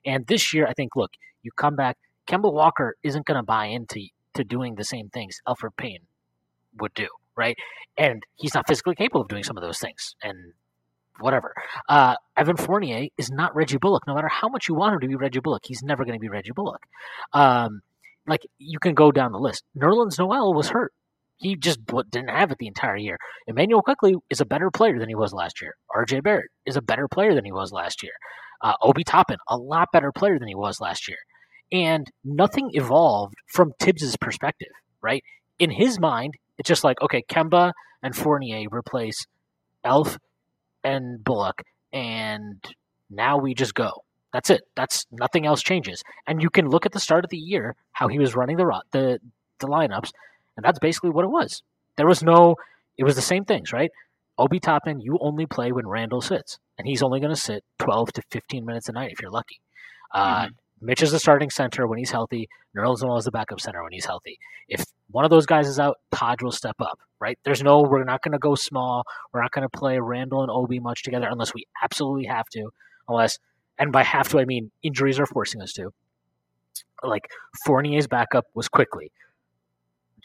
And 0.04 0.26
this 0.26 0.54
year, 0.54 0.66
I 0.66 0.72
think, 0.72 0.96
look, 0.96 1.10
you 1.42 1.50
come 1.56 1.76
back. 1.76 1.96
Kemba 2.28 2.52
Walker 2.52 2.96
isn't 3.02 3.26
going 3.26 3.36
to 3.36 3.42
buy 3.42 3.66
into 3.66 4.00
to 4.34 4.44
doing 4.44 4.74
the 4.74 4.84
same 4.84 5.08
things 5.08 5.40
Alfred 5.46 5.76
Payne 5.76 6.00
would 6.78 6.94
do, 6.94 7.08
right? 7.36 7.56
And 7.96 8.22
he's 8.36 8.54
not 8.54 8.66
physically 8.66 8.94
capable 8.94 9.22
of 9.22 9.28
doing 9.28 9.42
some 9.42 9.56
of 9.56 9.62
those 9.62 9.78
things. 9.78 10.14
And 10.22 10.52
whatever. 11.20 11.54
Uh, 11.88 12.16
Evan 12.36 12.56
Fournier 12.56 13.08
is 13.18 13.30
not 13.30 13.54
Reggie 13.54 13.78
Bullock. 13.78 14.06
No 14.06 14.14
matter 14.14 14.28
how 14.28 14.48
much 14.48 14.68
you 14.68 14.74
want 14.74 14.94
him 14.94 15.00
to 15.00 15.08
be 15.08 15.14
Reggie 15.16 15.40
Bullock, 15.40 15.62
he's 15.64 15.82
never 15.82 16.04
going 16.04 16.18
to 16.18 16.20
be 16.20 16.28
Reggie 16.28 16.52
Bullock. 16.52 16.82
Um, 17.32 17.82
like 18.26 18.42
you 18.58 18.78
can 18.78 18.94
go 18.94 19.12
down 19.12 19.32
the 19.32 19.38
list. 19.38 19.64
Nerlens 19.76 20.18
Noel 20.18 20.54
was 20.54 20.68
hurt. 20.70 20.92
He 21.38 21.56
just 21.56 21.80
didn't 22.10 22.28
have 22.28 22.50
it 22.50 22.58
the 22.58 22.66
entire 22.66 22.96
year. 22.96 23.16
Immanuel 23.46 23.82
Quickley 23.82 24.14
is 24.28 24.40
a 24.40 24.44
better 24.44 24.70
player 24.70 24.98
than 24.98 25.08
he 25.08 25.14
was 25.14 25.32
last 25.32 25.62
year. 25.62 25.74
R.J. 25.94 26.20
Barrett 26.20 26.50
is 26.66 26.76
a 26.76 26.82
better 26.82 27.08
player 27.08 27.34
than 27.34 27.46
he 27.46 27.52
was 27.52 27.72
last 27.72 28.02
year. 28.02 28.12
Uh, 28.60 28.74
Obi 28.82 29.04
Toppin, 29.04 29.38
a 29.48 29.56
lot 29.56 29.88
better 29.90 30.12
player 30.12 30.38
than 30.38 30.48
he 30.48 30.54
was 30.54 30.80
last 30.80 31.08
year 31.08 31.16
and 31.72 32.10
nothing 32.24 32.70
evolved 32.72 33.34
from 33.46 33.72
Thibs's 33.78 34.16
perspective, 34.16 34.70
right? 35.00 35.22
In 35.58 35.70
his 35.70 35.98
mind, 35.98 36.34
it's 36.58 36.68
just 36.68 36.84
like, 36.84 37.00
okay, 37.02 37.22
Kemba 37.22 37.72
and 38.02 38.14
Fournier 38.14 38.68
replace 38.70 39.26
Elf 39.84 40.18
and 40.82 41.22
Bullock, 41.22 41.62
and 41.92 42.64
now 43.08 43.38
we 43.38 43.54
just 43.54 43.74
go. 43.74 44.04
That's 44.32 44.50
it. 44.50 44.62
That's 44.76 45.06
nothing 45.10 45.46
else 45.46 45.62
changes. 45.62 46.02
And 46.26 46.40
you 46.40 46.50
can 46.50 46.68
look 46.68 46.86
at 46.86 46.92
the 46.92 47.00
start 47.00 47.24
of 47.24 47.30
the 47.30 47.36
year 47.36 47.74
how 47.92 48.08
he 48.08 48.18
was 48.18 48.36
running 48.36 48.56
the 48.56 48.82
the 48.92 49.18
the 49.58 49.66
lineups, 49.66 50.12
and 50.56 50.64
that's 50.64 50.78
basically 50.78 51.10
what 51.10 51.24
it 51.24 51.30
was. 51.30 51.62
There 51.96 52.06
was 52.06 52.22
no. 52.22 52.56
It 52.96 53.04
was 53.04 53.16
the 53.16 53.22
same 53.22 53.44
things, 53.44 53.72
right? 53.72 53.90
Obi 54.38 54.60
Toppin, 54.60 55.00
you 55.00 55.18
only 55.20 55.46
play 55.46 55.72
when 55.72 55.86
Randle 55.86 56.20
sits, 56.20 56.58
and 56.78 56.86
he's 56.86 57.02
only 57.02 57.20
going 57.20 57.34
to 57.34 57.40
sit 57.40 57.64
12 57.78 58.12
to 58.14 58.22
15 58.30 58.64
minutes 58.64 58.88
a 58.88 58.92
night 58.92 59.12
if 59.12 59.20
you're 59.20 59.30
lucky. 59.30 59.60
Uh, 60.12 60.44
mm-hmm. 60.44 60.54
Mitch 60.80 61.02
is 61.02 61.12
the 61.12 61.18
starting 61.18 61.50
center 61.50 61.86
when 61.86 61.98
he's 61.98 62.10
healthy. 62.10 62.48
Nerlens 62.76 63.18
is 63.18 63.24
the 63.24 63.30
backup 63.30 63.60
center 63.60 63.82
when 63.82 63.92
he's 63.92 64.06
healthy. 64.06 64.38
If 64.68 64.84
one 65.10 65.24
of 65.24 65.30
those 65.30 65.46
guys 65.46 65.68
is 65.68 65.78
out, 65.78 65.98
Taj 66.12 66.42
will 66.42 66.52
step 66.52 66.76
up, 66.80 66.98
right? 67.20 67.38
There's 67.44 67.62
no, 67.62 67.82
we're 67.82 68.04
not 68.04 68.22
going 68.22 68.32
to 68.32 68.38
go 68.38 68.54
small. 68.54 69.04
We're 69.32 69.42
not 69.42 69.52
going 69.52 69.68
to 69.68 69.78
play 69.78 69.98
Randle 69.98 70.42
and 70.42 70.50
Obi 70.50 70.78
much 70.78 71.02
together 71.02 71.28
unless 71.30 71.52
we 71.52 71.64
absolutely 71.82 72.26
have 72.26 72.46
to. 72.52 72.70
Unless, 73.08 73.38
and 73.78 73.92
by 73.92 74.04
have 74.04 74.28
to, 74.30 74.38
I 74.38 74.44
mean 74.44 74.70
injuries 74.82 75.18
are 75.18 75.26
forcing 75.26 75.60
us 75.60 75.72
to. 75.74 75.92
Like 77.02 77.28
Fournier's 77.66 78.06
backup 78.06 78.46
was 78.54 78.68
Quickley. 78.68 79.12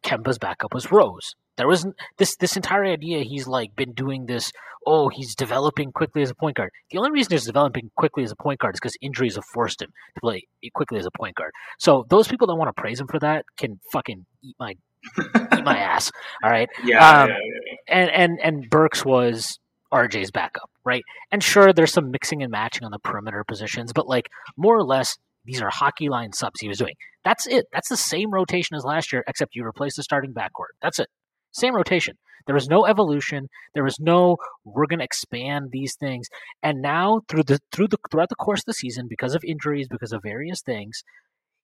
Kemba's 0.06 0.38
backup 0.38 0.74
was 0.74 0.92
Rose. 0.92 1.36
There 1.58 1.68
wasn't 1.68 1.96
this 2.18 2.36
this 2.36 2.56
entire 2.56 2.86
idea. 2.86 3.24
He's 3.24 3.48
like 3.48 3.76
been 3.76 3.94
doing 3.94 4.26
this. 4.26 4.52
Oh, 4.86 5.10
he's 5.10 5.34
developing 5.36 5.92
Quickley 5.92 6.22
as 6.22 6.30
a 6.30 6.36
point 6.36 6.58
guard. 6.58 6.70
The 6.92 7.00
only 7.00 7.12
reason 7.12 7.32
he's 7.32 7.46
developing 7.46 7.90
Quickley 7.98 8.24
as 8.24 8.32
a 8.32 8.36
point 8.36 8.60
guard 8.60 8.76
is 8.76 8.80
because 8.80 8.96
injuries 9.02 9.36
have 9.36 9.46
forced 9.46 9.82
him 9.82 9.90
to 10.14 10.22
play 10.22 10.44
Quickley 10.76 11.00
as 11.00 11.08
a 11.08 11.18
point 11.18 11.36
guard. 11.36 11.52
So 11.80 12.06
those 12.10 12.28
people 12.28 12.46
that 12.48 12.56
want 12.56 12.76
to 12.76 12.80
praise 12.80 13.00
him 13.00 13.08
for 13.08 13.20
that 13.20 13.46
can 13.58 13.80
fucking 13.92 14.26
eat 14.44 14.56
my 14.60 14.76
eat 15.18 15.64
my 15.64 15.78
ass. 15.94 16.12
All 16.44 16.52
right. 16.52 16.70
Yeah, 16.84 17.22
um, 17.22 17.30
yeah, 17.30 17.36
yeah. 17.38 17.96
And 17.96 18.10
and 18.12 18.40
and 18.44 18.70
Burks 18.70 19.04
was 19.04 19.58
RJ's 19.94 20.32
backup, 20.32 20.70
right? 20.84 21.04
And 21.32 21.42
sure, 21.42 21.74
there's 21.74 21.94
some 21.94 22.12
mixing 22.12 22.44
and 22.44 22.52
matching 22.52 22.84
on 22.84 22.92
the 22.92 23.00
perimeter 23.00 23.44
positions, 23.44 23.94
but 23.94 24.08
like 24.08 24.30
more 24.58 24.76
or 24.76 24.84
less, 24.84 25.18
these 25.46 25.62
are 25.62 25.70
hockey 25.70 26.10
line 26.10 26.34
subs 26.34 26.60
he 26.60 26.68
was 26.68 26.78
doing. 26.78 26.94
That's 27.24 27.48
it. 27.48 27.66
That's 27.72 27.90
the 27.90 27.98
same 27.98 28.32
rotation 28.32 28.76
as 28.76 28.84
last 28.84 29.12
year, 29.12 29.24
except 29.28 29.56
you 29.56 29.66
replace 29.66 29.96
the 29.96 30.04
starting 30.04 30.34
backcourt. 30.34 30.74
That's 30.82 31.00
it. 31.00 31.08
Same 31.52 31.76
rotation. 31.76 32.16
There 32.46 32.56
was 32.56 32.68
no 32.68 32.86
evolution. 32.86 33.48
There 33.74 33.84
was 33.84 34.00
no 34.00 34.38
we're 34.64 34.86
going 34.86 35.00
to 35.00 35.06
expand 35.06 35.70
these 35.72 35.96
things. 36.00 36.28
And 36.62 36.82
now 36.82 37.22
through 37.28 37.44
the 37.44 37.60
through 37.72 37.88
the 37.88 37.98
throughout 38.12 38.30
the 38.30 38.36
course 38.36 38.60
of 38.60 38.66
the 38.66 38.74
season, 38.74 39.08
because 39.10 39.34
of 39.34 39.44
injuries, 39.44 39.88
because 39.90 40.12
of 40.12 40.22
various 40.24 40.62
things, 40.62 41.04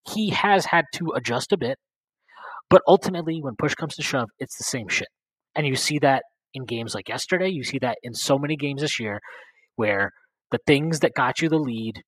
he 0.07 0.29
has 0.29 0.65
had 0.65 0.85
to 0.95 1.11
adjust 1.15 1.51
a 1.51 1.57
bit. 1.57 1.77
But 2.69 2.81
ultimately, 2.87 3.39
when 3.41 3.55
push 3.57 3.75
comes 3.75 3.95
to 3.95 4.01
shove, 4.01 4.29
it's 4.39 4.57
the 4.57 4.63
same 4.63 4.87
shit. 4.87 5.09
And 5.55 5.67
you 5.67 5.75
see 5.75 5.99
that 5.99 6.23
in 6.53 6.65
games 6.65 6.95
like 6.95 7.09
yesterday. 7.09 7.49
You 7.49 7.63
see 7.63 7.79
that 7.79 7.97
in 8.01 8.13
so 8.13 8.37
many 8.37 8.55
games 8.55 8.81
this 8.81 8.99
year, 8.99 9.19
where 9.75 10.11
the 10.51 10.59
things 10.65 10.99
that 10.99 11.13
got 11.13 11.41
you 11.41 11.49
the 11.49 11.57
lead, 11.57 12.01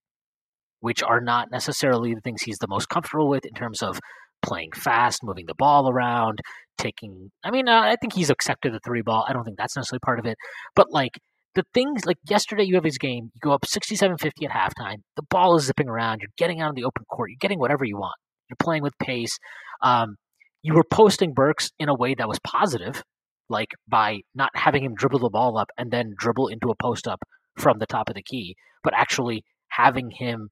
which 0.84 1.02
are 1.02 1.22
not 1.22 1.50
necessarily 1.50 2.14
the 2.14 2.20
things 2.20 2.42
he's 2.42 2.58
the 2.58 2.68
most 2.68 2.90
comfortable 2.90 3.30
with 3.30 3.46
in 3.46 3.54
terms 3.54 3.82
of 3.82 4.02
playing 4.42 4.70
fast, 4.76 5.24
moving 5.24 5.46
the 5.48 5.56
ball 5.58 5.90
around, 5.90 6.40
taking. 6.78 7.32
I 7.42 7.52
mean, 7.52 7.70
uh, 7.70 7.80
I 7.80 7.96
think 7.96 8.12
he's 8.12 8.30
accepted 8.30 8.74
the 8.74 8.82
three 8.84 9.02
ball. 9.02 9.26
I 9.26 9.32
don't 9.32 9.46
think 9.46 9.58
that's 9.58 9.78
necessarily 9.78 10.02
part 10.04 10.20
of 10.20 10.26
it. 10.26 10.36
But 10.76 10.92
like 10.92 11.18
the 11.56 11.64
things, 11.74 12.06
like 12.06 12.18
yesterday, 12.30 12.64
you 12.66 12.76
have 12.76 12.84
his 12.84 12.98
game. 12.98 13.32
You 13.34 13.40
go 13.42 13.54
up 13.54 13.66
67 13.66 14.18
50 14.18 14.46
at 14.46 14.52
halftime. 14.52 14.98
The 15.16 15.24
ball 15.30 15.56
is 15.56 15.64
zipping 15.64 15.88
around. 15.88 16.20
You're 16.20 16.32
getting 16.38 16.60
out 16.60 16.72
of 16.72 16.76
the 16.76 16.84
open 16.84 17.06
court. 17.10 17.30
You're 17.30 17.38
getting 17.40 17.60
whatever 17.60 17.86
you 17.86 17.96
want. 17.96 18.16
You're 18.50 18.58
playing 18.62 18.84
with 18.84 18.98
pace. 19.02 19.38
Um, 19.82 20.18
you 20.64 20.74
were 20.74 20.84
posting 20.92 21.32
Burks 21.32 21.70
in 21.80 21.88
a 21.88 21.96
way 21.96 22.14
that 22.14 22.28
was 22.28 22.40
positive, 22.46 23.04
like 23.48 23.70
by 23.88 24.20
not 24.36 24.50
having 24.54 24.84
him 24.84 24.96
dribble 24.96 25.20
the 25.20 25.30
ball 25.30 25.58
up 25.58 25.70
and 25.78 25.92
then 25.92 26.12
dribble 26.18 26.50
into 26.50 26.68
a 26.72 26.76
post 26.76 27.08
up 27.08 27.22
from 27.58 27.80
the 27.80 27.86
top 27.86 28.10
of 28.10 28.16
the 28.16 28.24
key, 28.24 28.58
but 28.84 28.94
actually 28.94 29.46
having 29.70 30.12
him 30.12 30.50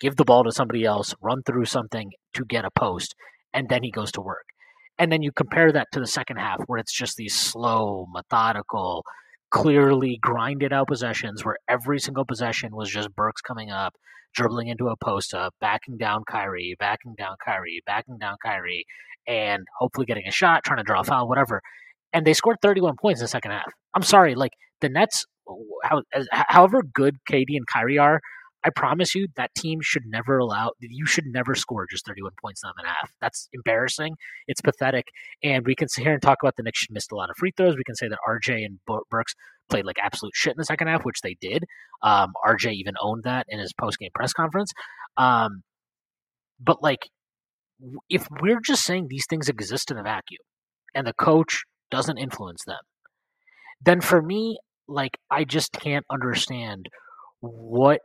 give 0.00 0.16
the 0.16 0.24
ball 0.24 0.44
to 0.44 0.52
somebody 0.52 0.84
else, 0.84 1.14
run 1.20 1.42
through 1.44 1.64
something 1.66 2.12
to 2.34 2.44
get 2.44 2.64
a 2.64 2.70
post, 2.70 3.14
and 3.52 3.68
then 3.68 3.82
he 3.82 3.90
goes 3.90 4.12
to 4.12 4.20
work. 4.20 4.44
And 4.98 5.12
then 5.12 5.22
you 5.22 5.30
compare 5.32 5.72
that 5.72 5.88
to 5.92 6.00
the 6.00 6.06
second 6.06 6.38
half 6.38 6.60
where 6.66 6.78
it's 6.78 6.92
just 6.92 7.16
these 7.16 7.34
slow, 7.34 8.06
methodical, 8.12 9.04
clearly 9.50 10.18
grinded 10.20 10.72
out 10.72 10.88
possessions 10.88 11.44
where 11.44 11.56
every 11.68 11.98
single 11.98 12.24
possession 12.24 12.74
was 12.74 12.90
just 12.90 13.14
Burks 13.14 13.40
coming 13.42 13.70
up, 13.70 13.94
dribbling 14.34 14.68
into 14.68 14.88
a 14.88 14.96
post 14.96 15.34
up, 15.34 15.54
backing 15.60 15.96
down 15.96 16.22
Kyrie, 16.28 16.76
backing 16.78 17.14
down 17.16 17.36
Kyrie, 17.44 17.82
backing 17.86 18.18
down 18.18 18.36
Kyrie, 18.44 18.84
and 19.26 19.64
hopefully 19.78 20.06
getting 20.06 20.26
a 20.26 20.32
shot, 20.32 20.64
trying 20.64 20.78
to 20.78 20.84
draw 20.84 21.00
a 21.00 21.04
foul, 21.04 21.28
whatever. 21.28 21.60
And 22.12 22.26
they 22.26 22.34
scored 22.34 22.58
31 22.62 22.96
points 23.00 23.20
in 23.20 23.24
the 23.24 23.28
second 23.28 23.50
half. 23.50 23.70
I'm 23.94 24.02
sorry, 24.02 24.34
like 24.34 24.52
the 24.80 24.88
Nets, 24.88 25.24
how, 25.82 26.02
however 26.30 26.82
good 26.82 27.16
KD 27.30 27.56
and 27.56 27.66
Kyrie 27.66 27.98
are, 27.98 28.20
I 28.66 28.70
promise 28.70 29.14
you 29.14 29.28
that 29.36 29.54
team 29.54 29.78
should 29.80 30.02
never 30.06 30.38
allow 30.38 30.72
you 30.80 31.06
should 31.06 31.26
never 31.26 31.54
score 31.54 31.86
just 31.88 32.04
31 32.04 32.32
points 32.42 32.62
in 32.64 32.84
a 32.84 32.88
half. 32.88 33.12
That's 33.20 33.48
embarrassing. 33.52 34.16
It's 34.48 34.60
pathetic. 34.60 35.06
And 35.40 35.64
we 35.64 35.76
can 35.76 35.88
sit 35.88 36.02
here 36.02 36.12
and 36.12 36.20
talk 36.20 36.38
about 36.42 36.56
the 36.56 36.64
Knicks 36.64 36.86
missed 36.90 37.12
a 37.12 37.14
lot 37.14 37.30
of 37.30 37.36
free 37.38 37.52
throws. 37.56 37.76
We 37.76 37.84
can 37.84 37.94
say 37.94 38.08
that 38.08 38.18
RJ 38.28 38.64
and 38.64 38.80
Burks 39.08 39.34
played 39.70 39.86
like 39.86 39.98
absolute 40.02 40.32
shit 40.34 40.50
in 40.50 40.58
the 40.58 40.64
second 40.64 40.88
half, 40.88 41.04
which 41.04 41.20
they 41.20 41.36
did. 41.40 41.62
Um, 42.02 42.32
RJ 42.44 42.72
even 42.72 42.94
owned 43.00 43.22
that 43.22 43.46
in 43.48 43.60
his 43.60 43.72
post 43.72 44.00
game 44.00 44.10
press 44.12 44.32
conference. 44.32 44.72
Um, 45.16 45.62
but 46.58 46.82
like, 46.82 47.08
if 48.08 48.26
we're 48.40 48.60
just 48.60 48.82
saying 48.82 49.06
these 49.08 49.26
things 49.30 49.48
exist 49.48 49.92
in 49.92 49.98
a 49.98 50.02
vacuum 50.02 50.40
and 50.92 51.06
the 51.06 51.12
coach 51.12 51.62
doesn't 51.92 52.18
influence 52.18 52.64
them, 52.66 52.80
then 53.80 54.00
for 54.00 54.20
me, 54.20 54.58
like, 54.88 55.18
I 55.30 55.44
just 55.44 55.70
can't 55.72 56.06
understand 56.10 56.88
what 57.40 58.00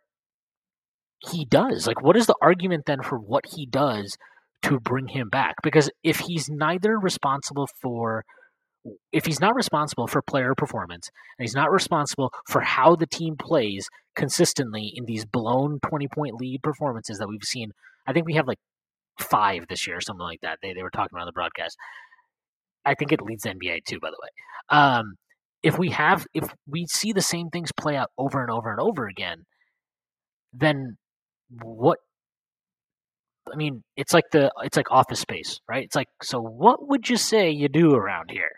he 1.29 1.45
does. 1.45 1.87
Like, 1.87 2.01
what 2.01 2.17
is 2.17 2.27
the 2.27 2.35
argument 2.41 2.85
then 2.85 3.01
for 3.01 3.17
what 3.17 3.45
he 3.55 3.65
does 3.65 4.17
to 4.63 4.79
bring 4.79 5.07
him 5.07 5.29
back? 5.29 5.55
Because 5.63 5.89
if 6.03 6.19
he's 6.19 6.49
neither 6.49 6.97
responsible 6.97 7.67
for 7.81 8.23
if 9.11 9.25
he's 9.25 9.39
not 9.39 9.55
responsible 9.55 10.07
for 10.07 10.21
player 10.21 10.53
performance 10.55 11.11
and 11.37 11.43
he's 11.43 11.55
not 11.55 11.71
responsible 11.71 12.31
for 12.47 12.61
how 12.61 12.95
the 12.95 13.05
team 13.05 13.35
plays 13.37 13.87
consistently 14.15 14.91
in 14.95 15.05
these 15.05 15.23
blown 15.23 15.79
20 15.87 16.07
point 16.07 16.35
lead 16.35 16.63
performances 16.63 17.19
that 17.19 17.27
we've 17.27 17.43
seen 17.43 17.71
i 18.07 18.13
think 18.13 18.25
we 18.25 18.33
have 18.33 18.47
like 18.47 18.57
five 19.19 19.67
this 19.67 19.85
year 19.85 19.97
or 19.97 20.01
something 20.01 20.23
like 20.23 20.41
that 20.41 20.57
they, 20.63 20.73
they 20.73 20.81
were 20.81 20.89
talking 20.89 21.09
about 21.11 21.21
on 21.21 21.27
the 21.27 21.31
broadcast 21.31 21.77
i 22.83 22.95
think 22.95 23.11
it 23.11 23.21
leads 23.21 23.43
the 23.43 23.49
nba 23.49 23.83
too 23.85 23.99
by 23.99 24.09
the 24.09 24.17
way 24.19 24.29
um, 24.69 25.13
if 25.61 25.77
we 25.77 25.91
have 25.91 26.25
if 26.33 26.51
we 26.67 26.87
see 26.87 27.13
the 27.13 27.21
same 27.21 27.49
things 27.49 27.71
play 27.71 27.95
out 27.95 28.09
over 28.17 28.41
and 28.41 28.49
over 28.49 28.71
and 28.71 28.79
over 28.79 29.05
again 29.05 29.43
then 30.53 30.97
what 31.61 31.99
I 33.51 33.55
mean, 33.55 33.83
it's 33.97 34.13
like 34.13 34.25
the 34.31 34.51
it's 34.63 34.77
like 34.77 34.91
office 34.91 35.19
space, 35.19 35.59
right? 35.67 35.83
It's 35.83 35.95
like, 35.95 36.07
so 36.21 36.39
what 36.39 36.87
would 36.87 37.09
you 37.09 37.17
say 37.17 37.49
you 37.49 37.67
do 37.67 37.93
around 37.93 38.31
here? 38.31 38.51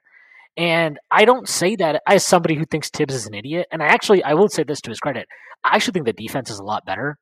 And 0.56 1.00
I 1.10 1.26
don't 1.26 1.50
say 1.50 1.76
that 1.78 2.02
as 2.08 2.26
somebody 2.26 2.56
who 2.56 2.66
thinks 2.66 2.90
Thibs 2.90 3.16
is 3.16 3.26
an 3.26 3.34
idiot. 3.34 3.68
And 3.72 3.82
I 3.82 3.88
actually, 3.88 4.24
I 4.24 4.34
will 4.34 4.50
say 4.50 4.64
this 4.64 4.82
to 4.82 4.92
his 4.92 5.00
credit. 5.00 5.28
I 5.64 5.76
actually 5.76 5.94
think 5.94 6.06
the 6.06 6.14
defense 6.14 6.52
is 6.52 6.60
a 6.60 6.64
lot 6.64 6.86
better, 6.86 7.18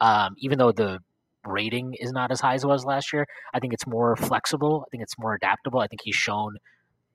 um, 0.00 0.34
even 0.38 0.58
though 0.58 0.72
the 0.72 1.00
rating 1.44 1.94
is 1.98 2.12
not 2.12 2.30
as 2.30 2.40
high 2.40 2.54
as 2.54 2.64
it 2.64 2.68
was 2.68 2.84
last 2.84 3.12
year. 3.12 3.26
I 3.52 3.58
think 3.58 3.72
it's 3.72 3.86
more 3.86 4.14
flexible. 4.14 4.84
I 4.86 4.88
think 4.90 5.02
it's 5.02 5.18
more 5.18 5.34
adaptable. 5.34 5.80
I 5.80 5.88
think 5.88 6.00
he's 6.04 6.14
shown 6.14 6.56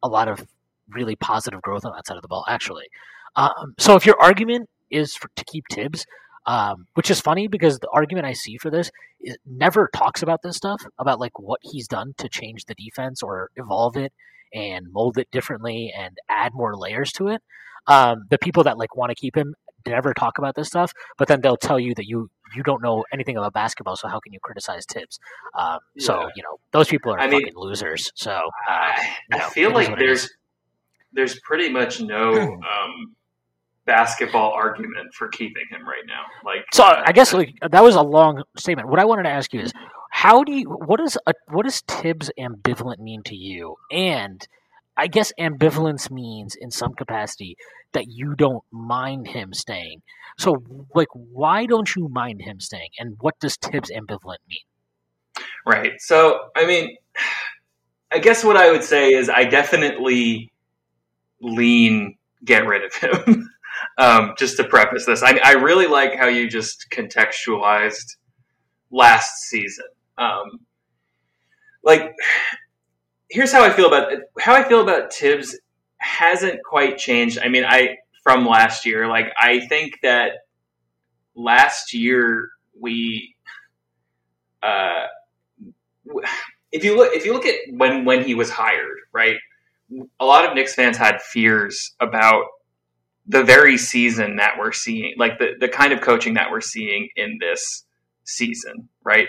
a 0.03 0.07
lot 0.07 0.27
of 0.27 0.45
really 0.89 1.15
positive 1.15 1.61
growth 1.61 1.85
on 1.85 1.93
that 1.95 2.05
side 2.07 2.17
of 2.17 2.21
the 2.21 2.27
ball, 2.27 2.43
actually. 2.49 2.85
Um, 3.35 3.75
so 3.79 3.95
if 3.95 4.05
your 4.05 4.19
argument 4.21 4.69
is 4.89 5.15
for, 5.15 5.29
to 5.35 5.45
keep 5.45 5.65
Thibs, 5.71 6.05
um, 6.45 6.87
which 6.95 7.11
is 7.11 7.21
funny 7.21 7.47
because 7.47 7.79
the 7.79 7.89
argument 7.89 8.25
I 8.25 8.33
see 8.33 8.57
for 8.57 8.69
this 8.69 8.91
never 9.45 9.89
talks 9.93 10.23
about 10.23 10.41
this 10.41 10.57
stuff, 10.57 10.81
about 10.97 11.19
like 11.19 11.39
what 11.39 11.59
he's 11.61 11.87
done 11.87 12.13
to 12.17 12.29
change 12.29 12.65
the 12.65 12.75
defense 12.75 13.21
or 13.21 13.49
evolve 13.55 13.97
it 13.97 14.13
and 14.53 14.91
mold 14.91 15.17
it 15.17 15.29
differently 15.31 15.93
and 15.95 16.17
add 16.29 16.53
more 16.53 16.75
layers 16.75 17.11
to 17.13 17.27
it. 17.27 17.41
Um, 17.87 18.25
the 18.29 18.37
people 18.37 18.63
that 18.63 18.77
like 18.77 18.95
want 18.95 19.09
to 19.09 19.15
keep 19.15 19.35
him 19.35 19.55
never 19.85 20.13
talk 20.13 20.37
about 20.37 20.55
this 20.55 20.67
stuff, 20.67 20.93
but 21.17 21.27
then 21.27 21.41
they'll 21.41 21.57
tell 21.57 21.79
you 21.79 21.95
that 21.95 22.05
you 22.05 22.29
you 22.55 22.63
don't 22.63 22.81
know 22.81 23.05
anything 23.13 23.37
about 23.37 23.53
basketball, 23.53 23.95
so 23.95 24.07
how 24.07 24.19
can 24.19 24.33
you 24.33 24.39
criticize 24.39 24.85
Thibs? 24.85 25.19
Um, 25.57 25.79
yeah. 25.95 26.05
So 26.05 26.29
you 26.35 26.43
know 26.43 26.59
those 26.71 26.87
people 26.87 27.13
are 27.13 27.19
I 27.19 27.29
fucking 27.29 27.45
mean, 27.45 27.53
losers. 27.55 28.11
So 28.15 28.31
uh, 28.31 28.41
I, 28.69 29.15
you 29.31 29.37
know, 29.37 29.47
feel 29.49 29.71
like 29.71 29.97
there's 29.97 30.29
there's 31.13 31.39
pretty 31.39 31.69
much 31.69 32.01
no 32.01 32.33
um, 32.33 33.15
basketball 33.85 34.51
argument 34.51 35.13
for 35.13 35.27
keeping 35.29 35.63
him 35.69 35.87
right 35.87 36.03
now. 36.07 36.23
Like, 36.45 36.65
so 36.73 36.83
uh, 36.83 37.03
I 37.05 37.11
guess 37.11 37.33
like 37.33 37.55
that 37.69 37.83
was 37.83 37.95
a 37.95 38.01
long 38.01 38.43
statement. 38.57 38.89
What 38.89 38.99
I 38.99 39.05
wanted 39.05 39.23
to 39.23 39.29
ask 39.29 39.53
you 39.53 39.61
is, 39.61 39.73
how 40.11 40.43
do 40.43 40.51
you 40.51 40.65
what 40.69 40.99
does 40.99 41.17
a, 41.25 41.33
what 41.49 41.63
does 41.63 41.81
Thibs 41.87 42.29
ambivalent 42.37 42.99
mean 42.99 43.23
to 43.23 43.35
you? 43.35 43.77
And 43.91 44.45
I 44.97 45.07
guess 45.07 45.33
ambivalence 45.39 46.11
means 46.11 46.55
in 46.55 46.69
some 46.69 46.93
capacity 46.93 47.55
that 47.93 48.05
you 48.07 48.35
don't 48.35 48.63
mind 48.71 49.27
him 49.27 49.53
staying. 49.53 50.01
So 50.37 50.63
like 50.93 51.07
why 51.13 51.65
don't 51.65 51.95
you 51.95 52.07
mind 52.09 52.41
him 52.41 52.59
staying? 52.59 52.89
And 52.99 53.17
what 53.21 53.39
does 53.39 53.55
Thibs 53.55 53.89
ambivalent 53.89 54.37
mean? 54.47 55.45
Right. 55.65 55.93
So 55.99 56.49
I 56.55 56.65
mean 56.65 56.95
I 58.13 58.19
guess 58.19 58.43
what 58.43 58.57
I 58.57 58.69
would 58.69 58.83
say 58.83 59.13
is 59.13 59.29
I 59.29 59.45
definitely 59.45 60.51
lean 61.41 62.17
get 62.43 62.67
rid 62.67 62.83
of 62.83 62.93
him. 62.93 63.49
um, 63.97 64.33
just 64.37 64.57
to 64.57 64.63
preface 64.63 65.05
this, 65.05 65.23
I, 65.23 65.39
I 65.43 65.53
really 65.53 65.87
like 65.87 66.15
how 66.15 66.27
you 66.27 66.49
just 66.49 66.87
contextualized 66.91 68.15
last 68.91 69.43
season. 69.43 69.85
Um, 70.17 70.59
like, 71.83 72.13
here's 73.29 73.51
how 73.51 73.63
I 73.63 73.71
feel 73.71 73.87
about 73.87 74.11
how 74.39 74.53
I 74.53 74.63
feel 74.63 74.81
about 74.81 75.13
Thibs 75.13 75.57
hasn't 75.97 76.63
quite 76.63 76.97
changed. 76.97 77.39
I 77.43 77.47
mean, 77.47 77.63
I 77.65 77.97
from 78.23 78.45
last 78.45 78.85
year. 78.85 79.07
Like, 79.07 79.31
I 79.37 79.61
think 79.67 79.99
that 80.03 80.33
last 81.35 81.93
year 81.93 82.49
we, 82.79 83.35
uh, 84.61 85.07
if 86.71 86.83
you 86.83 86.95
look 86.95 87.13
if 87.13 87.25
you 87.25 87.33
look 87.33 87.45
at 87.45 87.55
when 87.71 88.05
when 88.05 88.23
he 88.23 88.35
was 88.35 88.49
hired, 88.49 88.99
right? 89.11 89.37
A 90.19 90.25
lot 90.25 90.45
of 90.45 90.53
Knicks 90.55 90.73
fans 90.73 90.97
had 90.97 91.21
fears 91.21 91.95
about 91.99 92.45
the 93.31 93.43
very 93.43 93.77
season 93.77 94.35
that 94.35 94.55
we're 94.59 94.73
seeing, 94.73 95.13
like 95.17 95.39
the 95.39 95.53
the 95.59 95.69
kind 95.69 95.93
of 95.93 96.01
coaching 96.01 96.33
that 96.33 96.51
we're 96.51 96.59
seeing 96.59 97.07
in 97.15 97.37
this 97.39 97.85
season, 98.25 98.89
right? 99.03 99.27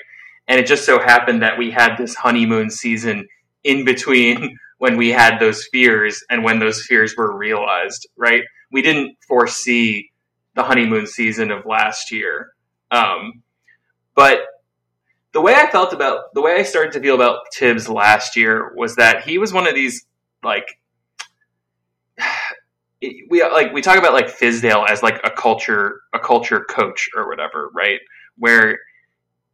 And 0.49 0.59
it 0.59 0.67
just 0.67 0.85
so 0.85 0.99
happened 0.99 1.43
that 1.43 1.57
we 1.57 1.71
had 1.71 1.97
this 1.97 2.17
honeymoon 2.17 2.69
season 2.69 3.29
in 3.63 3.85
between 3.85 4.59
when 4.79 4.97
we 4.97 5.11
had 5.11 5.39
those 5.39 5.69
fears 5.71 6.25
and 6.29 6.43
when 6.43 6.59
those 6.59 6.85
fears 6.85 7.15
were 7.17 7.37
realized, 7.37 8.09
right? 8.17 8.43
We 8.73 8.83
didn't 8.83 9.17
foresee 9.29 10.11
the 10.57 10.65
honeymoon 10.65 11.07
season 11.07 11.53
of 11.53 11.65
last 11.65 12.11
year. 12.11 12.51
Um, 12.91 13.45
but 14.17 14.41
the 15.33 15.41
way 15.41 15.55
I 15.55 15.71
felt 15.71 15.93
about 15.93 16.35
the 16.35 16.43
way 16.43 16.57
I 16.57 16.65
started 16.65 16.93
to 16.95 17.01
feel 17.01 17.15
about 17.15 17.39
Thibs 17.55 17.89
last 17.89 18.35
year 18.35 18.73
was 18.75 18.97
that 18.97 19.23
he 19.23 19.39
was 19.39 19.53
one 19.53 19.69
of 19.69 19.77
these 19.77 20.05
like 20.43 20.67
we 23.31 23.43
like 23.43 23.73
we 23.73 23.83
talk 23.83 23.99
about 23.99 24.13
like 24.13 24.29
Fizdale 24.29 24.89
as 24.89 25.03
like 25.03 25.21
a 25.25 25.31
culture 25.31 26.03
a 26.13 26.19
culture 26.19 26.65
coach 26.69 27.09
or 27.17 27.29
whatever, 27.29 27.71
right? 27.75 28.01
Where 28.39 28.73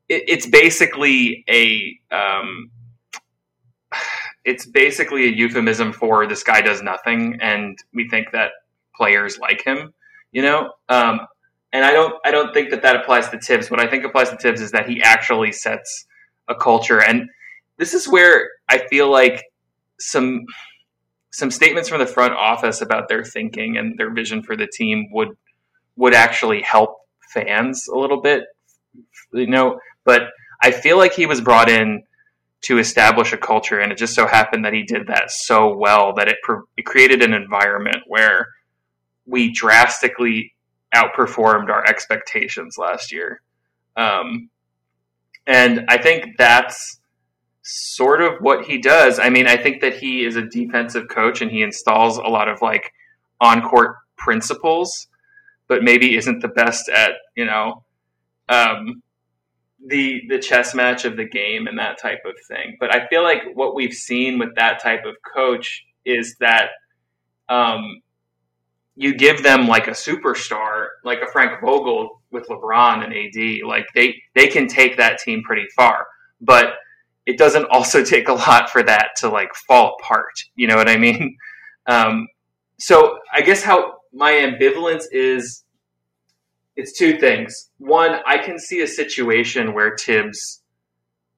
it, 0.08 0.24
it's 0.28 0.46
basically 0.46 1.44
a 1.48 1.98
um, 2.14 2.70
it's 4.44 4.66
basically 4.66 5.26
a 5.26 5.30
euphemism 5.30 5.92
for 5.92 6.26
this 6.26 6.42
guy 6.42 6.60
does 6.60 6.82
nothing, 6.82 7.38
and 7.40 7.78
we 7.94 8.08
think 8.08 8.30
that 8.32 8.52
players 8.94 9.38
like 9.38 9.64
him, 9.64 9.92
you 10.32 10.42
know. 10.42 10.72
Um, 10.88 11.20
and 11.72 11.84
I 11.84 11.92
don't 11.92 12.14
I 12.24 12.30
don't 12.30 12.52
think 12.52 12.70
that 12.70 12.82
that 12.82 12.96
applies 12.96 13.28
to 13.30 13.38
Thibs. 13.38 13.70
What 13.70 13.80
I 13.80 13.86
think 13.86 14.04
applies 14.04 14.30
to 14.30 14.36
Thibs 14.36 14.60
is 14.60 14.70
that 14.72 14.88
he 14.88 15.02
actually 15.02 15.52
sets 15.52 16.06
a 16.48 16.54
culture, 16.54 17.02
and 17.02 17.28
this 17.78 17.94
is 17.94 18.08
where 18.08 18.50
I 18.68 18.78
feel 18.88 19.10
like 19.10 19.44
some 19.98 20.44
some 21.38 21.52
statements 21.52 21.88
from 21.88 22.00
the 22.00 22.06
front 22.06 22.34
office 22.34 22.80
about 22.80 23.08
their 23.08 23.22
thinking 23.22 23.76
and 23.76 23.96
their 23.96 24.12
vision 24.12 24.42
for 24.42 24.56
the 24.56 24.66
team 24.66 25.06
would 25.12 25.28
would 25.94 26.12
actually 26.12 26.62
help 26.62 26.96
fans 27.32 27.86
a 27.86 27.96
little 27.96 28.20
bit, 28.20 28.42
you 29.32 29.46
know. 29.46 29.78
But 30.04 30.22
I 30.60 30.72
feel 30.72 30.96
like 30.98 31.12
he 31.12 31.26
was 31.26 31.40
brought 31.40 31.70
in 31.70 32.02
to 32.62 32.78
establish 32.78 33.32
a 33.32 33.36
culture, 33.36 33.78
and 33.78 33.92
it 33.92 33.98
just 33.98 34.16
so 34.16 34.26
happened 34.26 34.64
that 34.64 34.72
he 34.72 34.82
did 34.82 35.06
that 35.06 35.30
so 35.30 35.76
well 35.76 36.12
that 36.14 36.26
it, 36.26 36.38
it 36.76 36.84
created 36.84 37.22
an 37.22 37.34
environment 37.34 37.98
where 38.08 38.48
we 39.24 39.52
drastically 39.52 40.56
outperformed 40.92 41.68
our 41.68 41.86
expectations 41.86 42.76
last 42.78 43.12
year. 43.12 43.42
Um, 43.96 44.50
and 45.46 45.84
I 45.88 45.98
think 45.98 46.36
that's 46.36 46.97
sort 47.68 48.22
of 48.22 48.40
what 48.40 48.64
he 48.64 48.78
does. 48.78 49.18
I 49.18 49.28
mean, 49.28 49.46
I 49.46 49.56
think 49.56 49.82
that 49.82 49.98
he 49.98 50.24
is 50.24 50.36
a 50.36 50.42
defensive 50.42 51.08
coach 51.08 51.42
and 51.42 51.50
he 51.50 51.62
installs 51.62 52.16
a 52.16 52.22
lot 52.22 52.48
of 52.48 52.62
like 52.62 52.92
on 53.42 53.60
court 53.60 53.96
principles, 54.16 55.06
but 55.66 55.82
maybe 55.82 56.16
isn't 56.16 56.40
the 56.40 56.48
best 56.48 56.88
at, 56.88 57.12
you 57.36 57.44
know, 57.44 57.84
um, 58.48 59.02
the 59.86 60.22
the 60.28 60.38
chess 60.38 60.74
match 60.74 61.04
of 61.04 61.16
the 61.16 61.26
game 61.26 61.66
and 61.66 61.78
that 61.78 62.00
type 62.00 62.20
of 62.24 62.34
thing. 62.48 62.76
But 62.80 62.94
I 62.94 63.06
feel 63.08 63.22
like 63.22 63.42
what 63.52 63.74
we've 63.74 63.92
seen 63.92 64.38
with 64.38 64.54
that 64.56 64.82
type 64.82 65.04
of 65.04 65.14
coach 65.34 65.84
is 66.06 66.36
that 66.40 66.70
um, 67.50 68.00
you 68.96 69.14
give 69.14 69.42
them 69.42 69.68
like 69.68 69.88
a 69.88 69.92
superstar, 69.92 70.86
like 71.04 71.20
a 71.20 71.30
Frank 71.30 71.60
Vogel 71.60 72.22
with 72.30 72.48
LeBron 72.48 73.04
and 73.04 73.12
AD, 73.12 73.68
like 73.68 73.86
they 73.94 74.16
they 74.34 74.46
can 74.46 74.66
take 74.68 74.96
that 74.96 75.18
team 75.18 75.42
pretty 75.42 75.66
far. 75.76 76.06
But 76.40 76.74
it 77.28 77.36
doesn't 77.36 77.66
also 77.66 78.02
take 78.14 78.28
a 78.28 78.32
lot 78.32 78.70
for 78.70 78.82
that 78.82 79.10
to 79.18 79.28
like 79.28 79.54
fall 79.54 79.96
apart. 80.00 80.34
You 80.56 80.66
know 80.66 80.76
what 80.76 80.88
I 80.88 80.96
mean? 80.96 81.36
Um, 81.90 82.28
so 82.78 83.16
I 83.32 83.40
guess 83.40 83.62
how 83.62 83.94
my 84.12 84.32
ambivalence 84.32 85.04
is 85.10 85.64
it's 86.76 86.92
two 86.98 87.16
things. 87.16 87.70
One, 87.78 88.20
I 88.26 88.36
can 88.36 88.58
see 88.58 88.82
a 88.82 88.86
situation 88.86 89.72
where 89.72 89.96
Thibs, 89.96 90.60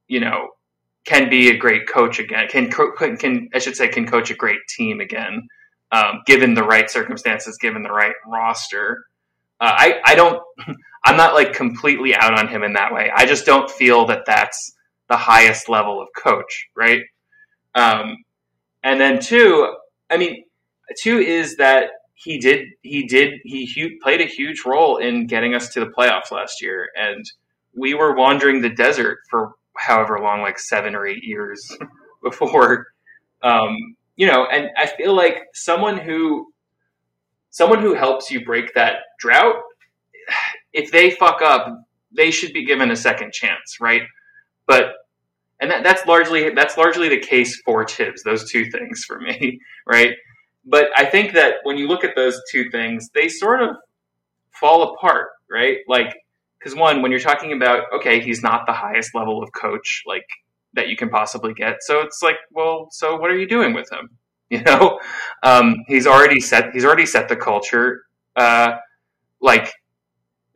you 0.09 0.19
know, 0.19 0.49
can 1.05 1.31
be 1.31 1.51
a 1.51 1.57
great 1.57 1.89
coach 1.89 2.19
again. 2.19 2.49
Can 2.49 2.69
can 2.69 3.49
I 3.55 3.61
should 3.61 3.77
say 3.77 3.87
can 3.87 4.09
coach 4.09 4.33
a 4.33 4.35
great 4.35 4.59
team 4.69 4.99
again, 4.99 5.47
um, 5.93 6.23
given 6.27 6.55
the 6.55 6.65
right 6.65 6.91
circumstances, 6.91 7.57
given 7.59 7.85
the 7.85 7.93
right 7.93 8.15
roster. 8.27 9.05
Uh, 9.61 9.73
I 9.73 10.01
I 10.05 10.15
don't. 10.17 10.43
I'm 11.05 11.17
not 11.17 11.35
like 11.35 11.53
completely 11.53 12.13
out 12.13 12.37
on 12.37 12.49
him 12.49 12.65
in 12.65 12.73
that 12.73 12.93
way. 12.93 13.11
I 13.15 13.25
just 13.25 13.47
don't 13.47 13.71
feel 13.71 14.05
that 14.07 14.25
that's 14.27 14.73
the 15.11 15.17
highest 15.17 15.69
level 15.69 16.01
of 16.01 16.09
coach, 16.17 16.69
right? 16.75 17.03
Um, 17.75 18.17
and 18.83 18.99
then 18.99 19.21
two, 19.21 19.75
I 20.09 20.17
mean, 20.17 20.45
two 21.03 21.19
is 21.19 21.57
that 21.57 21.91
he 22.15 22.39
did 22.39 22.69
he 22.83 23.07
did 23.07 23.35
he 23.45 23.67
hu- 23.67 23.99
played 24.03 24.21
a 24.21 24.27
huge 24.27 24.63
role 24.65 24.97
in 24.97 25.27
getting 25.27 25.55
us 25.55 25.69
to 25.75 25.81
the 25.81 25.87
playoffs 25.87 26.31
last 26.31 26.63
year, 26.63 26.89
and 26.97 27.25
we 27.77 27.95
were 27.95 28.15
wandering 28.15 28.63
the 28.63 28.71
desert 28.71 29.19
for 29.29 29.53
however 29.77 30.21
long, 30.21 30.41
like 30.43 30.59
seven 30.59 30.95
or 30.95 31.07
eight 31.07 31.25
years 31.25 31.77
before, 32.23 32.87
um, 33.43 33.77
you 34.17 34.27
know, 34.27 34.47
and 34.47 34.71
I 34.77 34.87
feel 34.87 35.15
like 35.15 35.39
someone 35.55 35.99
who, 35.99 36.53
someone 37.51 37.81
who 37.81 37.95
helps 37.95 38.31
you 38.31 38.45
break 38.45 38.75
that 38.75 38.97
drought, 39.19 39.57
if 40.73 40.91
they 40.93 41.11
fuck 41.11 41.43
up, 41.43 41.67
they 42.15 42.31
should 42.31 42.53
be 42.53 42.65
given 42.65 42.91
a 42.91 42.97
second 42.97 43.33
chance, 43.33 43.79
right? 43.81 44.03
But 44.71 44.93
and 45.61 45.69
that, 45.69 45.83
that's 45.83 46.07
largely 46.07 46.51
that's 46.51 46.77
largely 46.77 47.09
the 47.09 47.19
case 47.19 47.61
for 47.65 47.85
Thibs. 47.85 48.23
Those 48.23 48.49
two 48.49 48.71
things 48.71 49.03
for 49.05 49.19
me, 49.21 49.59
right? 49.87 50.15
But 50.65 50.91
I 50.95 51.07
think 51.07 51.33
that 51.33 51.55
when 51.65 51.77
you 51.77 51.89
look 51.89 52.05
at 52.05 52.15
those 52.15 52.41
two 52.53 52.71
things, 52.71 53.11
they 53.13 53.29
sort 53.29 53.63
of 53.63 53.71
fall 54.53 54.95
apart, 54.95 55.31
right? 55.51 55.79
Like, 55.89 56.15
because 56.61 56.77
one, 56.77 57.03
when 57.03 57.11
you're 57.11 57.19
talking 57.19 57.53
about 57.53 57.83
okay, 57.97 58.21
he's 58.21 58.45
not 58.45 58.65
the 58.65 58.73
highest 58.73 59.13
level 59.13 59.43
of 59.43 59.49
coach 59.61 60.05
like 60.07 60.27
that 60.75 60.87
you 60.87 60.97
can 60.97 61.09
possibly 61.09 61.53
get, 61.53 61.79
so 61.81 61.99
it's 62.03 62.23
like, 62.23 62.37
well, 62.53 62.87
so 62.93 63.17
what 63.17 63.29
are 63.33 63.37
you 63.37 63.49
doing 63.49 63.75
with 63.75 63.91
him? 63.93 64.09
You 64.53 64.63
know, 64.63 64.99
um, 65.45 65.77
he's 65.87 66.09
already 66.09 66.41
set 66.41 66.73
he's 66.73 66.85
already 66.85 67.07
set 67.07 67.29
the 67.29 67.37
culture. 67.37 68.03
Uh, 68.35 68.73
like, 69.41 69.73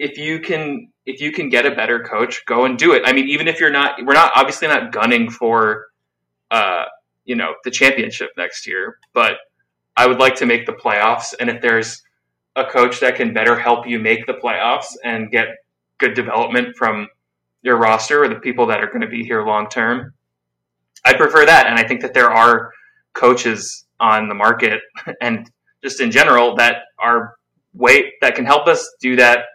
if 0.01 0.19
you 0.19 0.41
can 0.41 0.89
if 1.07 1.21
you 1.21 1.33
can 1.33 1.49
get 1.49 1.67
a 1.67 1.75
better 1.75 2.01
coach, 2.01 2.45
go 2.47 2.65
and 2.65 2.79
do 2.79 2.93
it. 2.93 3.03
I 3.05 3.13
mean, 3.13 3.29
even 3.29 3.49
if 3.49 3.61
you're 3.61 3.71
not, 3.71 3.99
we're 4.05 4.15
not 4.15 4.33
obviously 4.35 4.69
not 4.69 4.93
gunning 4.93 5.31
for, 5.31 5.87
uh, 6.51 6.85
you 7.25 7.37
know, 7.37 7.55
the 7.65 7.71
championship 7.71 8.31
next 8.37 8.67
year, 8.67 8.99
but 9.13 9.37
I 9.97 10.07
would 10.07 10.19
like 10.19 10.35
to 10.37 10.47
make 10.47 10.67
the 10.67 10.73
playoffs. 10.73 11.35
And 11.39 11.51
if 11.51 11.61
there's 11.61 12.03
a 12.57 12.65
coach 12.65 13.01
that 13.01 13.17
can 13.17 13.35
better 13.35 13.59
help 13.59 13.87
you 13.87 13.99
make 13.99 14.27
the 14.27 14.35
playoffs 14.35 14.87
and 15.05 15.31
get 15.31 15.49
good 15.99 16.15
development 16.15 16.77
from 16.77 17.09
your 17.63 17.77
roster 17.77 18.23
or 18.23 18.29
the 18.29 18.37
people 18.37 18.67
that 18.67 18.83
are 18.83 18.87
going 18.87 19.01
to 19.01 19.09
be 19.09 19.25
here 19.25 19.45
long 19.45 19.69
term, 19.69 20.13
I'd 21.05 21.19
prefer 21.19 21.45
that. 21.47 21.67
And 21.67 21.79
I 21.79 21.87
think 21.87 22.01
that 22.01 22.15
there 22.15 22.31
are 22.31 22.71
coaches 23.13 23.85
on 24.01 24.29
the 24.29 24.35
market 24.35 24.81
and 25.21 25.51
just 25.83 26.01
in 26.01 26.11
general 26.11 26.57
that 26.57 26.83
are 26.99 27.35
way 27.75 28.13
that 28.21 28.35
can 28.35 28.45
help 28.45 28.67
us 28.67 28.89
do 29.01 29.17
that 29.17 29.47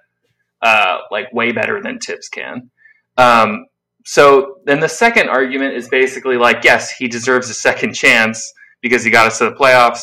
uh, 0.62 1.00
like 1.12 1.32
way 1.34 1.52
better 1.52 1.82
than 1.82 2.00
Thibs 2.00 2.30
can. 2.30 2.70
Um, 3.18 3.66
so 4.06 4.56
then 4.66 4.80
the 4.80 4.90
second 4.90 5.30
argument 5.30 5.76
is 5.76 5.88
basically 5.88 6.38
like, 6.38 6.64
yes, 6.64 6.92
he 6.92 7.08
deserves 7.08 7.50
a 7.50 7.54
second 7.54 7.94
chance 7.94 8.54
because 8.82 9.04
he 9.04 9.12
got 9.12 9.28
us 9.28 9.38
to 9.40 9.46
the 9.46 9.56
playoffs. 9.56 10.02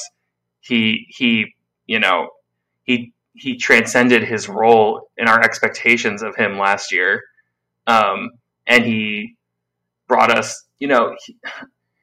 He 0.61 1.07
he 1.09 1.55
you 1.87 1.99
know 2.01 2.31
he 2.85 3.13
he 3.35 3.57
transcended 3.57 4.23
his 4.23 4.49
role 4.49 5.11
in 5.17 5.29
our 5.29 5.41
expectations 5.41 6.23
of 6.23 6.35
him 6.37 6.59
last 6.59 6.93
year, 6.93 7.23
um, 7.87 8.31
and 8.67 8.85
he 8.85 9.37
brought 10.09 10.31
us. 10.31 10.65
You 10.79 10.89
know 10.89 11.17
he, 11.25 11.37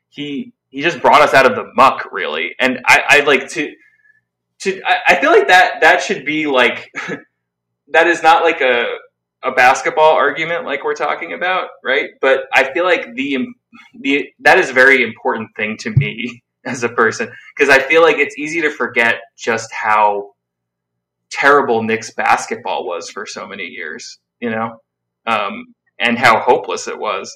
he 0.09 0.53
he 0.69 0.81
just 0.81 1.01
brought 1.01 1.21
us 1.21 1.33
out 1.33 1.45
of 1.45 1.55
the 1.55 1.71
muck 1.75 2.09
really, 2.11 2.55
and 2.59 2.79
I 2.85 3.03
I 3.07 3.19
like 3.21 3.49
to 3.49 3.73
to 4.59 4.81
I, 4.85 4.97
I 5.09 5.21
feel 5.21 5.31
like 5.31 5.47
that 5.47 5.81
that 5.81 6.01
should 6.01 6.25
be 6.25 6.47
like 6.47 6.91
that 7.89 8.07
is 8.07 8.23
not 8.23 8.43
like 8.43 8.61
a 8.61 8.85
a 9.43 9.51
basketball 9.51 10.13
argument 10.13 10.65
like 10.65 10.83
we're 10.83 10.93
talking 10.93 11.33
about, 11.33 11.67
right? 11.83 12.11
But 12.21 12.45
I 12.53 12.71
feel 12.73 12.85
like 12.85 13.13
the 13.13 13.45
the 13.99 14.29
that 14.39 14.57
is 14.57 14.69
a 14.69 14.73
very 14.73 15.03
important 15.03 15.49
thing 15.55 15.77
to 15.81 15.91
me 15.91 16.43
as 16.65 16.83
a 16.83 16.89
person 16.89 17.29
because 17.55 17.69
I 17.69 17.79
feel 17.79 18.01
like 18.01 18.17
it's 18.17 18.37
easy 18.37 18.61
to 18.61 18.69
forget 18.69 19.15
just 19.37 19.71
how 19.73 20.31
terrible 21.29 21.83
Knicks 21.83 22.13
basketball 22.13 22.85
was 22.85 23.09
for 23.09 23.25
so 23.25 23.45
many 23.45 23.65
years, 23.65 24.19
you 24.39 24.49
know, 24.49 24.79
um, 25.25 25.73
and 25.99 26.17
how 26.17 26.39
hopeless 26.39 26.87
it 26.87 26.97
was. 26.97 27.35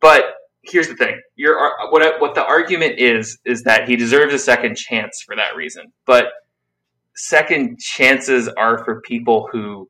But 0.00 0.24
here's 0.62 0.88
the 0.88 0.96
thing: 0.96 1.20
your 1.36 1.56
what 1.90 2.20
what 2.20 2.34
the 2.34 2.44
argument 2.44 2.98
is 2.98 3.38
is 3.44 3.62
that 3.62 3.88
he 3.88 3.96
deserves 3.96 4.34
a 4.34 4.38
second 4.38 4.76
chance 4.76 5.22
for 5.24 5.36
that 5.36 5.54
reason, 5.54 5.92
but 6.06 6.26
second 7.16 7.80
chances 7.80 8.48
are 8.48 8.84
for 8.84 9.00
people 9.00 9.48
who 9.50 9.88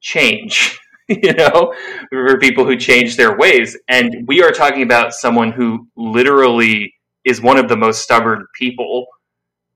change, 0.00 0.78
you 1.08 1.32
know, 1.34 1.74
for 2.10 2.38
people 2.38 2.64
who 2.64 2.76
change 2.76 3.16
their 3.16 3.36
ways. 3.36 3.76
And 3.88 4.26
we 4.26 4.42
are 4.42 4.50
talking 4.50 4.82
about 4.82 5.12
someone 5.12 5.52
who 5.52 5.86
literally 5.96 6.94
is 7.24 7.40
one 7.40 7.58
of 7.58 7.68
the 7.68 7.76
most 7.76 8.02
stubborn 8.02 8.46
people 8.54 9.06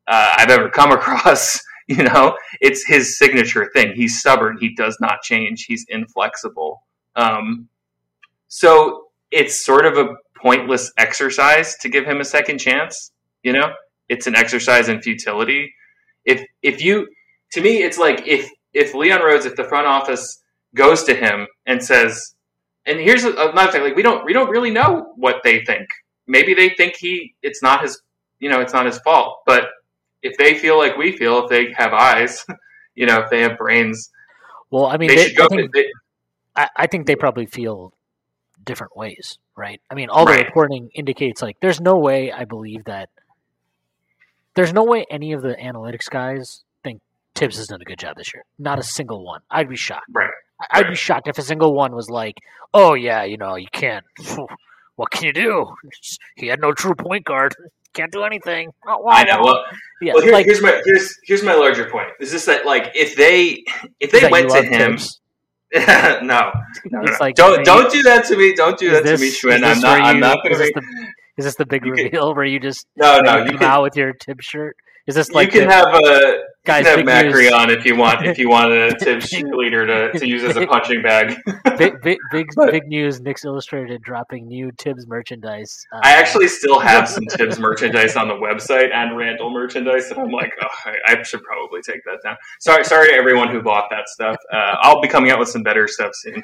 uh, 0.09 0.35
I've 0.38 0.51
ever 0.51 0.69
come 0.69 0.93
across. 0.99 1.61
You 1.88 2.05
know, 2.05 2.37
it's 2.61 2.87
his 2.87 3.19
signature 3.19 3.69
thing. 3.75 3.95
He's 3.97 4.21
stubborn. 4.21 4.59
He 4.61 4.77
does 4.77 4.97
not 5.01 5.23
change. 5.23 5.64
He's 5.64 5.85
inflexible. 5.88 6.85
Um, 7.16 7.69
so 8.47 9.09
it's 9.33 9.64
sort 9.64 9.87
of 9.87 9.99
a 9.99 10.14
pointless 10.40 10.93
exercise 10.99 11.77
to 11.79 11.88
give 11.88 12.05
him 12.05 12.21
a 12.21 12.25
second 12.25 12.59
chance. 12.59 13.11
You 13.43 13.55
know, 13.55 13.73
it's 14.09 14.29
an 14.29 14.37
exercise 14.37 14.88
in 14.88 15.03
futility 15.03 15.73
if 16.31 16.45
if 16.62 16.83
you 16.83 17.09
to 17.53 17.61
me 17.61 17.83
it's 17.83 17.99
like 17.99 18.27
if 18.27 18.51
if 18.73 18.95
Leon 18.95 19.23
Rose 19.23 19.47
if 19.47 19.57
the 19.57 19.64
front 19.64 19.87
office 19.87 20.43
goes 20.75 21.05
to 21.05 21.14
him 21.14 21.47
and 21.66 21.83
says 21.83 22.35
and 22.87 22.99
here's 22.99 23.25
another 23.25 23.73
thing 23.73 23.83
like 23.83 23.97
we 23.97 24.03
don't 24.03 24.25
we 24.25 24.33
don't 24.33 24.51
really 24.51 24.71
know 24.71 25.12
what 25.16 25.37
they 25.45 25.64
think. 25.64 25.88
Maybe 26.27 26.55
they 26.55 26.71
think 26.71 26.95
he 26.97 27.35
it's 27.43 27.62
not 27.62 27.83
his 27.83 28.01
you 28.38 28.49
know 28.49 28.61
it's 28.61 28.73
not 28.73 28.87
his 28.87 28.99
fault. 28.99 29.40
But 29.47 29.64
if 30.23 30.37
they 30.37 30.55
feel 30.55 30.79
like 30.79 30.97
we 30.97 31.16
feel 31.16 31.45
if 31.45 31.51
they 31.51 31.73
have 31.77 31.93
eyes 31.93 32.45
you 32.95 33.07
know 33.07 33.21
if 33.21 33.31
they 33.31 33.40
have 33.40 33.57
brains 33.57 34.11
well 34.71 34.87
i 34.87 34.97
mean 34.97 35.09
they, 35.09 35.33
they, 35.33 35.43
I, 35.43 35.49
think, 35.49 35.73
they, 35.73 35.87
I, 36.57 36.69
I, 36.77 36.87
think 36.87 37.07
they 37.07 37.16
probably 37.16 37.47
feel 37.47 37.93
different 38.62 38.97
ways 38.97 39.38
right? 39.57 39.81
I 39.90 39.95
mean 39.95 40.09
all 40.09 40.25
right. 40.25 40.38
the 40.38 40.45
reporting 40.45 40.90
indicates 40.95 41.43
like 41.43 41.57
there's 41.61 41.81
no 41.81 41.99
way 41.99 42.33
i 42.33 42.45
believe 42.45 42.85
that 42.85 43.09
there's 44.55 44.73
no 44.73 44.85
way 44.85 45.07
any 45.11 45.33
of 45.33 45.43
the 45.43 45.55
analytics 45.55 46.09
guys 46.09 46.63
think 46.83 47.01
Thibs 47.35 47.57
has 47.57 47.69
done 47.69 47.81
a 47.81 47.85
good 47.85 47.99
job 47.99 48.17
this 48.17 48.33
year. 48.35 48.45
Not 48.59 48.79
a 48.79 48.83
single 48.83 49.25
one. 49.25 49.41
I'd 49.51 49.69
be 49.69 49.77
shocked. 49.77 50.07
Right. 50.13 50.31
I'd 50.71 50.83
right. 50.83 50.91
be 50.91 50.97
shocked 50.97 51.29
if 51.29 51.39
a 51.39 51.43
single 51.43 51.75
one 51.75 51.95
was 51.95 52.11
like, 52.11 52.37
"Oh 52.75 52.95
yeah, 52.95 53.25
you 53.25 53.37
know, 53.37 53.57
you 53.57 53.69
can't. 53.73 54.05
What 54.97 55.11
can 55.13 55.25
you 55.25 55.33
do? 55.33 55.67
He 56.37 56.49
had 56.49 56.61
no 56.61 56.73
true 56.73 56.95
point 56.95 57.25
guard. 57.25 57.55
Can't 57.93 58.13
do 58.13 58.23
anything." 58.23 58.71
Oh, 58.87 59.09
I 59.09 59.25
know. 59.25 59.41
Well, 59.43 59.65
yeah, 60.01 60.13
well 60.15 60.23
here, 60.23 60.33
like, 60.33 60.47
here's 60.47 60.63
my 60.63 60.81
here's 60.85 61.19
here's 61.25 61.43
my 61.43 61.55
larger 61.55 61.89
point. 61.91 62.09
Is 62.21 62.31
this 62.31 62.45
that 62.45 62.67
like 62.67 62.93
if 62.95 63.17
they 63.17 63.65
if 63.99 64.13
they 64.13 64.29
went 64.31 64.51
to 64.51 64.63
him. 64.63 64.99
no, 65.75 66.21
no, 66.23 66.53
no, 66.91 67.01
no. 67.01 67.17
Like, 67.19 67.35
don't 67.35 67.65
don't 67.65 67.91
do 67.91 68.03
that 68.03 68.27
to 68.27 68.37
me. 68.37 68.55
Don't 68.55 68.79
do 68.79 68.91
that 68.91 69.03
this, 69.03 69.21
to 69.21 69.27
me, 69.27 69.57
Shwin. 69.57 69.65
I'm 69.65 69.81
not. 69.81 70.01
I'm 70.03 70.21
not 70.21 70.39
going 70.45 70.57
to. 70.57 70.81
Be... 70.81 70.87
Is 71.40 71.46
this 71.46 71.55
the 71.55 71.64
big 71.64 71.87
you 71.87 71.92
reveal 71.92 72.29
can, 72.29 72.37
where 72.37 72.44
you 72.44 72.61
just 72.61 72.87
no 72.96 73.18
no 73.20 73.44
you 73.44 73.53
come 73.53 73.62
out 73.62 73.83
with 73.83 73.96
your 73.96 74.12
tip 74.12 74.42
shirt? 74.42 74.76
Is 75.07 75.14
this 75.14 75.31
like 75.31 75.55
you 75.55 75.61
can 75.61 75.68
the, 75.70 75.74
have 75.74 75.87
a 75.87 76.42
guys 76.66 76.85
can 76.85 77.09
have 77.09 77.33
Macri 77.33 77.50
on 77.50 77.70
if 77.70 77.87
you 77.87 77.96
want 77.96 78.26
if 78.26 78.37
you 78.37 78.50
want 78.50 78.70
a 78.72 78.94
tip 79.00 79.22
shirt 79.22 79.55
leader 79.55 79.87
to, 79.87 80.18
to 80.18 80.29
use 80.29 80.44
as 80.44 80.57
a 80.57 80.66
punching 80.68 81.00
bag. 81.00 81.35
big 81.79 81.98
big 82.03 82.18
big, 82.31 82.46
big 82.70 82.87
news! 82.88 83.22
Knicks 83.22 83.46
Illustrated 83.46 84.03
dropping 84.03 84.48
new 84.48 84.70
Thibs 84.76 85.07
merchandise. 85.07 85.83
Uh, 85.94 86.00
I 86.03 86.12
actually 86.12 86.46
still 86.46 86.79
have 86.79 87.09
some 87.09 87.24
Thibs 87.24 87.59
merchandise 87.59 88.16
on 88.16 88.29
the 88.29 88.35
website 88.35 88.92
and 88.92 89.16
Randle 89.16 89.48
merchandise, 89.48 90.11
and 90.11 90.20
I'm 90.20 90.31
like, 90.31 90.53
oh, 90.61 90.68
I, 90.85 91.16
I, 91.16 91.22
should 91.22 91.42
probably 91.42 91.81
take 91.81 92.05
that 92.05 92.18
down. 92.22 92.37
Sorry, 92.59 92.85
sorry 92.85 93.09
to 93.09 93.14
everyone 93.14 93.48
who 93.48 93.62
bought 93.62 93.88
that 93.88 94.11
stuff. 94.11 94.37
Uh, 94.53 94.76
I'll 94.83 95.00
be 95.00 95.09
coming 95.09 95.31
out 95.31 95.38
with 95.38 95.48
some 95.48 95.62
better 95.62 95.88
stuff 95.88 96.11
soon. 96.12 96.42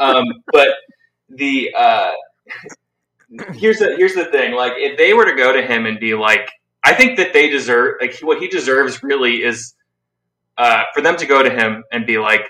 um, 0.00 0.24
but 0.52 0.70
the 1.28 1.72
uh, 1.76 2.10
here's 3.54 3.78
the 3.78 3.94
here's 3.96 4.14
the 4.14 4.26
thing. 4.26 4.54
Like, 4.54 4.72
if 4.76 4.96
they 4.96 5.12
were 5.14 5.24
to 5.24 5.34
go 5.34 5.52
to 5.52 5.62
him 5.62 5.86
and 5.86 6.00
be 6.00 6.14
like, 6.14 6.50
I 6.84 6.94
think 6.94 7.18
that 7.18 7.32
they 7.32 7.48
deserve 7.50 7.96
like 8.00 8.18
what 8.20 8.40
he 8.40 8.48
deserves 8.48 9.02
really 9.02 9.42
is 9.42 9.74
uh, 10.56 10.84
for 10.94 11.00
them 11.00 11.16
to 11.16 11.26
go 11.26 11.42
to 11.42 11.50
him 11.50 11.84
and 11.92 12.06
be 12.06 12.18
like, 12.18 12.42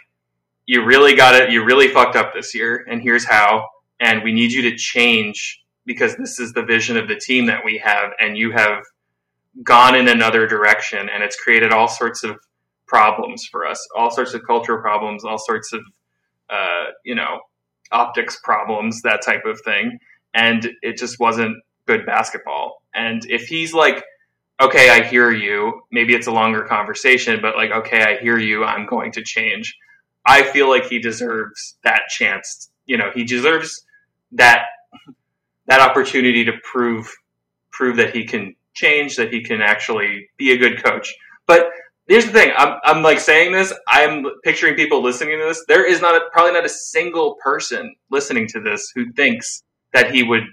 you 0.66 0.84
really 0.84 1.14
got 1.14 1.34
it. 1.34 1.50
You 1.50 1.64
really 1.64 1.88
fucked 1.88 2.16
up 2.16 2.32
this 2.34 2.54
year, 2.54 2.84
and 2.88 3.02
here's 3.02 3.26
how. 3.26 3.66
And 4.00 4.22
we 4.22 4.32
need 4.32 4.52
you 4.52 4.62
to 4.62 4.76
change 4.76 5.60
because 5.84 6.14
this 6.16 6.38
is 6.38 6.52
the 6.52 6.62
vision 6.62 6.96
of 6.96 7.08
the 7.08 7.16
team 7.16 7.46
that 7.46 7.64
we 7.64 7.78
have, 7.78 8.12
and 8.20 8.36
you 8.36 8.52
have 8.52 8.84
gone 9.62 9.96
in 9.96 10.08
another 10.08 10.46
direction, 10.46 11.08
and 11.08 11.24
it's 11.24 11.40
created 11.40 11.72
all 11.72 11.88
sorts 11.88 12.22
of 12.22 12.36
problems 12.86 13.46
for 13.50 13.66
us, 13.66 13.84
all 13.96 14.10
sorts 14.10 14.34
of 14.34 14.42
cultural 14.46 14.80
problems, 14.80 15.24
all 15.24 15.38
sorts 15.38 15.72
of 15.72 15.80
uh, 16.50 16.84
you 17.04 17.14
know 17.14 17.40
optics 17.90 18.38
problems, 18.44 19.00
that 19.02 19.22
type 19.24 19.44
of 19.46 19.58
thing 19.64 19.98
and 20.38 20.70
it 20.82 20.96
just 20.96 21.18
wasn't 21.18 21.56
good 21.86 22.06
basketball. 22.06 22.80
And 22.94 23.24
if 23.28 23.48
he's 23.48 23.74
like, 23.74 24.04
okay, 24.60 24.88
I 24.88 25.02
hear 25.02 25.32
you, 25.32 25.82
maybe 25.90 26.14
it's 26.14 26.28
a 26.28 26.32
longer 26.32 26.62
conversation, 26.62 27.40
but 27.42 27.56
like, 27.56 27.72
okay, 27.72 28.02
I 28.02 28.18
hear 28.18 28.38
you, 28.38 28.64
I'm 28.64 28.86
going 28.86 29.10
to 29.12 29.22
change. 29.22 29.76
I 30.24 30.44
feel 30.44 30.68
like 30.68 30.86
he 30.86 31.00
deserves 31.00 31.76
that 31.82 32.02
chance. 32.08 32.70
You 32.86 32.98
know, 32.98 33.10
he 33.12 33.24
deserves 33.24 33.84
that 34.32 34.66
that 35.66 35.80
opportunity 35.80 36.44
to 36.44 36.52
prove 36.62 37.12
prove 37.72 37.96
that 37.96 38.14
he 38.14 38.24
can 38.24 38.54
change, 38.74 39.16
that 39.16 39.32
he 39.32 39.42
can 39.42 39.60
actually 39.60 40.28
be 40.36 40.52
a 40.52 40.56
good 40.56 40.82
coach. 40.82 41.12
But 41.46 41.70
here's 42.06 42.26
the 42.26 42.32
thing. 42.32 42.52
I'm, 42.56 42.78
I'm 42.84 43.02
like 43.02 43.20
saying 43.20 43.52
this. 43.52 43.72
I'm 43.88 44.24
picturing 44.44 44.74
people 44.74 45.02
listening 45.02 45.38
to 45.38 45.44
this. 45.46 45.64
There 45.66 45.84
is 45.86 46.00
not 46.00 46.14
a, 46.14 46.20
probably 46.32 46.52
not 46.52 46.64
a 46.64 46.68
single 46.68 47.36
person 47.42 47.94
listening 48.10 48.46
to 48.48 48.60
this 48.60 48.90
who 48.94 49.12
thinks 49.12 49.62
that 49.92 50.10
he 50.10 50.22
would 50.22 50.44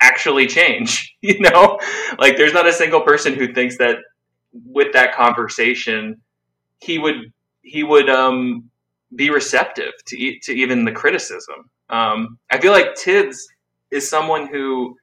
actually 0.00 0.46
change. 0.46 1.10
You 1.24 1.40
know, 1.40 1.78
like 2.18 2.36
there's 2.36 2.52
not 2.52 2.66
a 2.66 2.72
single 2.72 3.00
person 3.00 3.32
who 3.32 3.54
thinks 3.54 3.78
that 3.78 3.96
with 4.52 4.92
that 4.92 5.14
conversation, 5.14 6.20
he 6.80 6.98
would 6.98 7.32
he 7.62 7.82
would 7.82 8.10
um, 8.10 8.68
be 9.16 9.30
receptive 9.30 9.92
to 10.08 10.38
to 10.42 10.52
even 10.52 10.84
the 10.84 10.92
criticism. 10.92 11.70
Um, 11.88 12.38
I 12.50 12.60
feel 12.60 12.72
like 12.72 12.98
Thibs 12.98 13.48
is 13.90 14.08
someone 14.08 14.48
who, 14.48 14.96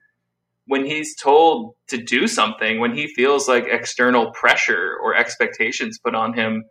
when 0.68 0.86
he's 0.86 1.16
told 1.16 1.76
to 1.88 1.98
do 1.98 2.28
something, 2.28 2.80
when 2.80 2.96
he 2.96 3.08
feels 3.08 3.48
like 3.48 3.66
external 3.68 4.32
pressure 4.32 4.98
or 5.02 5.16
expectations 5.16 5.98
put 5.98 6.14
on 6.16 6.34
him 6.34 6.64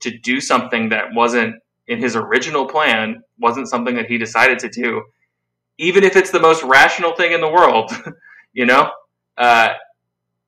to 0.00 0.16
do 0.18 0.40
something 0.40 0.88
that 0.90 1.14
wasn't 1.14 1.54
in 1.86 1.98
his 1.98 2.16
original 2.16 2.66
plan, 2.66 3.22
wasn't 3.38 3.68
something 3.68 3.96
that 3.96 4.06
he 4.06 4.18
decided 4.18 4.58
to 4.58 4.68
do, 4.68 5.02
even 5.80 6.04
if 6.04 6.14
it's 6.14 6.30
the 6.30 6.38
most 6.38 6.62
rational 6.62 7.14
thing 7.14 7.32
in 7.32 7.40
the 7.40 7.48
world, 7.48 7.90
you 8.52 8.66
know, 8.66 8.90
uh, 9.38 9.70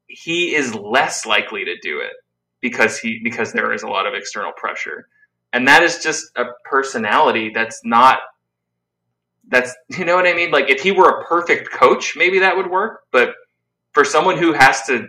he 0.07 0.55
is 0.55 0.75
less 0.75 1.25
likely 1.25 1.65
to 1.65 1.75
do 1.83 2.01
it 2.01 2.13
because 2.61 2.99
he 2.99 3.19
because 3.25 3.51
there 3.53 3.73
is 3.73 3.83
a 3.83 3.89
lot 3.89 4.07
of 4.07 4.13
external 4.13 4.53
pressure, 4.53 5.09
and 5.55 5.67
that 5.67 5.83
is 5.83 6.03
just 6.03 6.27
a 6.37 6.45
personality 6.65 7.51
that's 7.55 7.81
not 7.83 8.19
that's 9.49 9.75
you 9.89 10.05
know 10.05 10.17
what 10.17 10.27
I 10.27 10.35
mean. 10.35 10.51
Like 10.51 10.69
if 10.69 10.83
he 10.83 10.93
were 10.93 11.09
a 11.09 11.25
perfect 11.25 11.73
coach, 11.73 12.15
maybe 12.15 12.41
that 12.41 12.55
would 12.55 12.71
work, 12.71 13.05
but 13.11 13.35
for 13.93 14.05
someone 14.05 14.37
who 14.37 14.53
has 14.53 14.83
to 14.83 15.07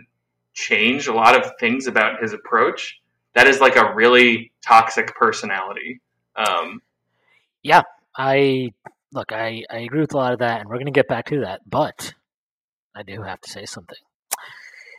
change 0.54 1.06
a 1.06 1.12
lot 1.12 1.38
of 1.38 1.52
things 1.60 1.86
about 1.86 2.22
his 2.22 2.32
approach, 2.32 2.98
that 3.34 3.46
is 3.46 3.60
like 3.60 3.76
a 3.76 3.94
really 3.94 4.52
toxic 4.62 5.14
personality. 5.16 6.00
Um, 6.34 6.80
yeah, 7.62 7.82
I 8.16 8.72
look, 9.14 9.32
I, 9.32 9.62
I 9.70 9.78
agree 9.78 10.00
with 10.00 10.12
a 10.12 10.16
lot 10.16 10.32
of 10.32 10.40
that, 10.40 10.60
and 10.60 10.68
we're 10.68 10.76
going 10.76 10.86
to 10.86 10.92
get 10.92 11.08
back 11.08 11.26
to 11.26 11.40
that. 11.40 11.60
But 11.66 12.14
I 12.94 13.02
do 13.02 13.22
have 13.22 13.40
to 13.42 13.50
say 13.50 13.64
something. 13.64 13.98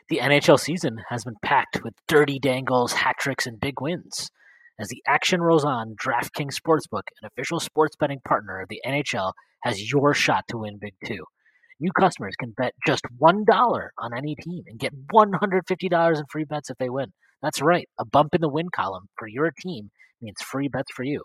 The 0.07 0.19
NHL 0.19 0.59
season 0.59 1.01
has 1.09 1.23
been 1.25 1.35
packed 1.43 1.83
with 1.83 1.93
dirty 2.07 2.39
dangles, 2.39 2.93
hat 2.93 3.17
tricks, 3.19 3.45
and 3.45 3.59
big 3.59 3.81
wins. 3.81 4.31
As 4.79 4.87
the 4.89 5.01
action 5.07 5.41
rolls 5.41 5.65
on, 5.65 5.95
DraftKings 5.95 6.53
Sportsbook, 6.53 7.03
an 7.21 7.27
official 7.27 7.59
sports 7.59 7.95
betting 7.95 8.19
partner 8.25 8.61
of 8.61 8.69
the 8.69 8.81
NHL, 8.85 9.33
has 9.63 9.91
your 9.91 10.13
shot 10.13 10.43
to 10.49 10.57
win 10.57 10.77
Big 10.79 10.93
too. 11.05 11.25
New 11.79 11.91
customers 11.91 12.35
can 12.39 12.51
bet 12.51 12.73
just 12.85 13.03
$1 13.21 13.87
on 13.97 14.13
any 14.15 14.35
team 14.35 14.63
and 14.67 14.79
get 14.79 14.93
$150 15.11 16.17
in 16.17 16.23
free 16.29 16.43
bets 16.45 16.69
if 16.69 16.77
they 16.77 16.89
win. 16.89 17.11
That's 17.41 17.61
right, 17.61 17.89
a 17.97 18.05
bump 18.05 18.35
in 18.35 18.41
the 18.41 18.49
win 18.49 18.69
column 18.73 19.07
for 19.17 19.27
your 19.27 19.51
team 19.59 19.89
means 20.21 20.41
free 20.41 20.67
bets 20.67 20.91
for 20.93 21.03
you. 21.03 21.21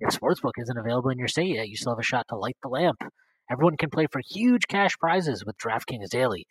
If 0.00 0.18
Sportsbook 0.18 0.52
isn't 0.58 0.78
available 0.78 1.10
in 1.10 1.18
your 1.18 1.28
state 1.28 1.54
yet, 1.56 1.68
you 1.68 1.76
still 1.76 1.92
have 1.92 1.98
a 1.98 2.02
shot 2.02 2.26
to 2.28 2.36
light 2.36 2.56
the 2.62 2.68
lamp. 2.68 3.02
Everyone 3.50 3.76
can 3.76 3.90
play 3.90 4.06
for 4.10 4.22
huge 4.26 4.62
cash 4.66 4.96
prizes 4.98 5.44
with 5.44 5.58
DraftKings 5.58 6.08
Daily 6.08 6.46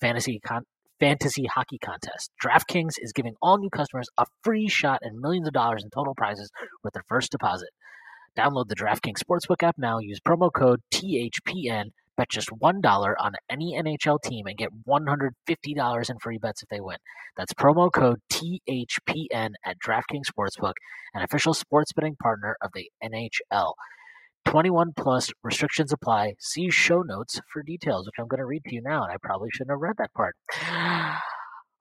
Fantasy 0.00 0.40
con- 0.44 0.66
Fantasy 1.00 1.46
Hockey 1.46 1.78
Contest. 1.78 2.30
DraftKings 2.44 2.92
is 2.98 3.12
giving 3.14 3.34
all 3.40 3.56
new 3.56 3.70
customers 3.70 4.08
a 4.18 4.26
free 4.44 4.68
shot 4.68 4.98
and 5.00 5.20
millions 5.20 5.46
of 5.46 5.54
dollars 5.54 5.82
in 5.82 5.88
total 5.90 6.14
prizes 6.14 6.50
with 6.84 6.92
their 6.92 7.04
first 7.08 7.30
deposit. 7.30 7.70
Download 8.36 8.68
the 8.68 8.76
DraftKings 8.76 9.22
Sportsbook 9.22 9.62
app 9.62 9.78
now. 9.78 9.98
Use 9.98 10.20
promo 10.20 10.52
code 10.52 10.80
THPN 10.92 11.92
Bet 12.16 12.28
just 12.28 12.50
$1 12.50 13.14
on 13.18 13.32
any 13.50 13.74
NHL 13.74 14.20
team 14.22 14.46
and 14.46 14.56
get 14.56 14.70
$150 14.86 16.10
in 16.10 16.18
free 16.18 16.38
bets 16.38 16.62
if 16.62 16.68
they 16.68 16.80
win. 16.80 16.98
That's 17.36 17.54
promo 17.54 17.90
code 17.90 18.20
THPN 18.30 19.52
at 19.64 19.78
DraftKings 19.78 20.26
Sportsbook, 20.30 20.74
an 21.14 21.22
official 21.22 21.54
sports 21.54 21.92
betting 21.92 22.16
partner 22.16 22.56
of 22.60 22.70
the 22.74 22.90
NHL. 23.02 23.72
21 24.44 24.92
plus 24.96 25.30
restrictions 25.42 25.92
apply. 25.92 26.34
See 26.38 26.70
show 26.70 27.02
notes 27.02 27.40
for 27.52 27.62
details, 27.62 28.06
which 28.06 28.14
I'm 28.18 28.28
going 28.28 28.38
to 28.38 28.46
read 28.46 28.64
to 28.66 28.74
you 28.74 28.82
now, 28.82 29.04
and 29.04 29.12
I 29.12 29.16
probably 29.22 29.48
shouldn't 29.52 29.70
have 29.70 29.80
read 29.80 29.96
that 29.98 30.12
part. 30.14 30.36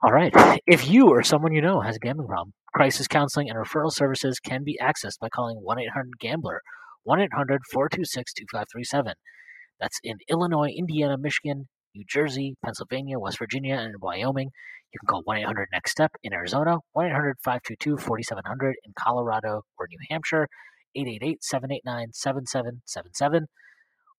All 0.04 0.12
right. 0.12 0.34
If 0.66 0.90
you 0.90 1.10
or 1.10 1.22
someone 1.22 1.54
you 1.54 1.62
know 1.62 1.82
has 1.82 1.96
a 1.96 2.00
gambling 2.00 2.28
problem, 2.28 2.54
crisis 2.74 3.08
counseling 3.08 3.50
and 3.50 3.60
referral 3.60 3.92
services 3.92 4.40
can 4.40 4.64
be 4.64 4.80
accessed 4.82 5.20
by 5.20 5.30
calling 5.30 5.58
1 5.58 5.80
800 5.80 6.20
Gambler, 6.20 6.62
1 7.04 7.20
800 7.20 7.62
426 7.72 8.34
2537. 8.34 9.14
That's 9.82 10.00
in 10.04 10.18
Illinois, 10.30 10.70
Indiana, 10.70 11.18
Michigan, 11.18 11.68
New 11.96 12.06
Jersey, 12.08 12.56
Pennsylvania, 12.64 13.20
West 13.20 13.40
Virginia, 13.40 13.76
and 13.76 13.96
Wyoming. 14.00 14.52
You 14.94 15.00
can 15.00 15.08
call 15.08 15.22
1 15.24 15.38
800 15.38 15.70
Next 15.74 15.92
Step 15.92 16.12
in 16.24 16.34
Arizona, 16.34 16.78
1 16.94 17.08
800 17.08 17.38
522 17.44 17.98
4700 17.98 18.76
in 18.86 18.94
Colorado 18.98 19.64
or 19.80 19.88
New 19.90 19.98
Hampshire, 20.10 20.48
888 20.96 21.44
789 21.44 22.14
7777, 22.14 23.48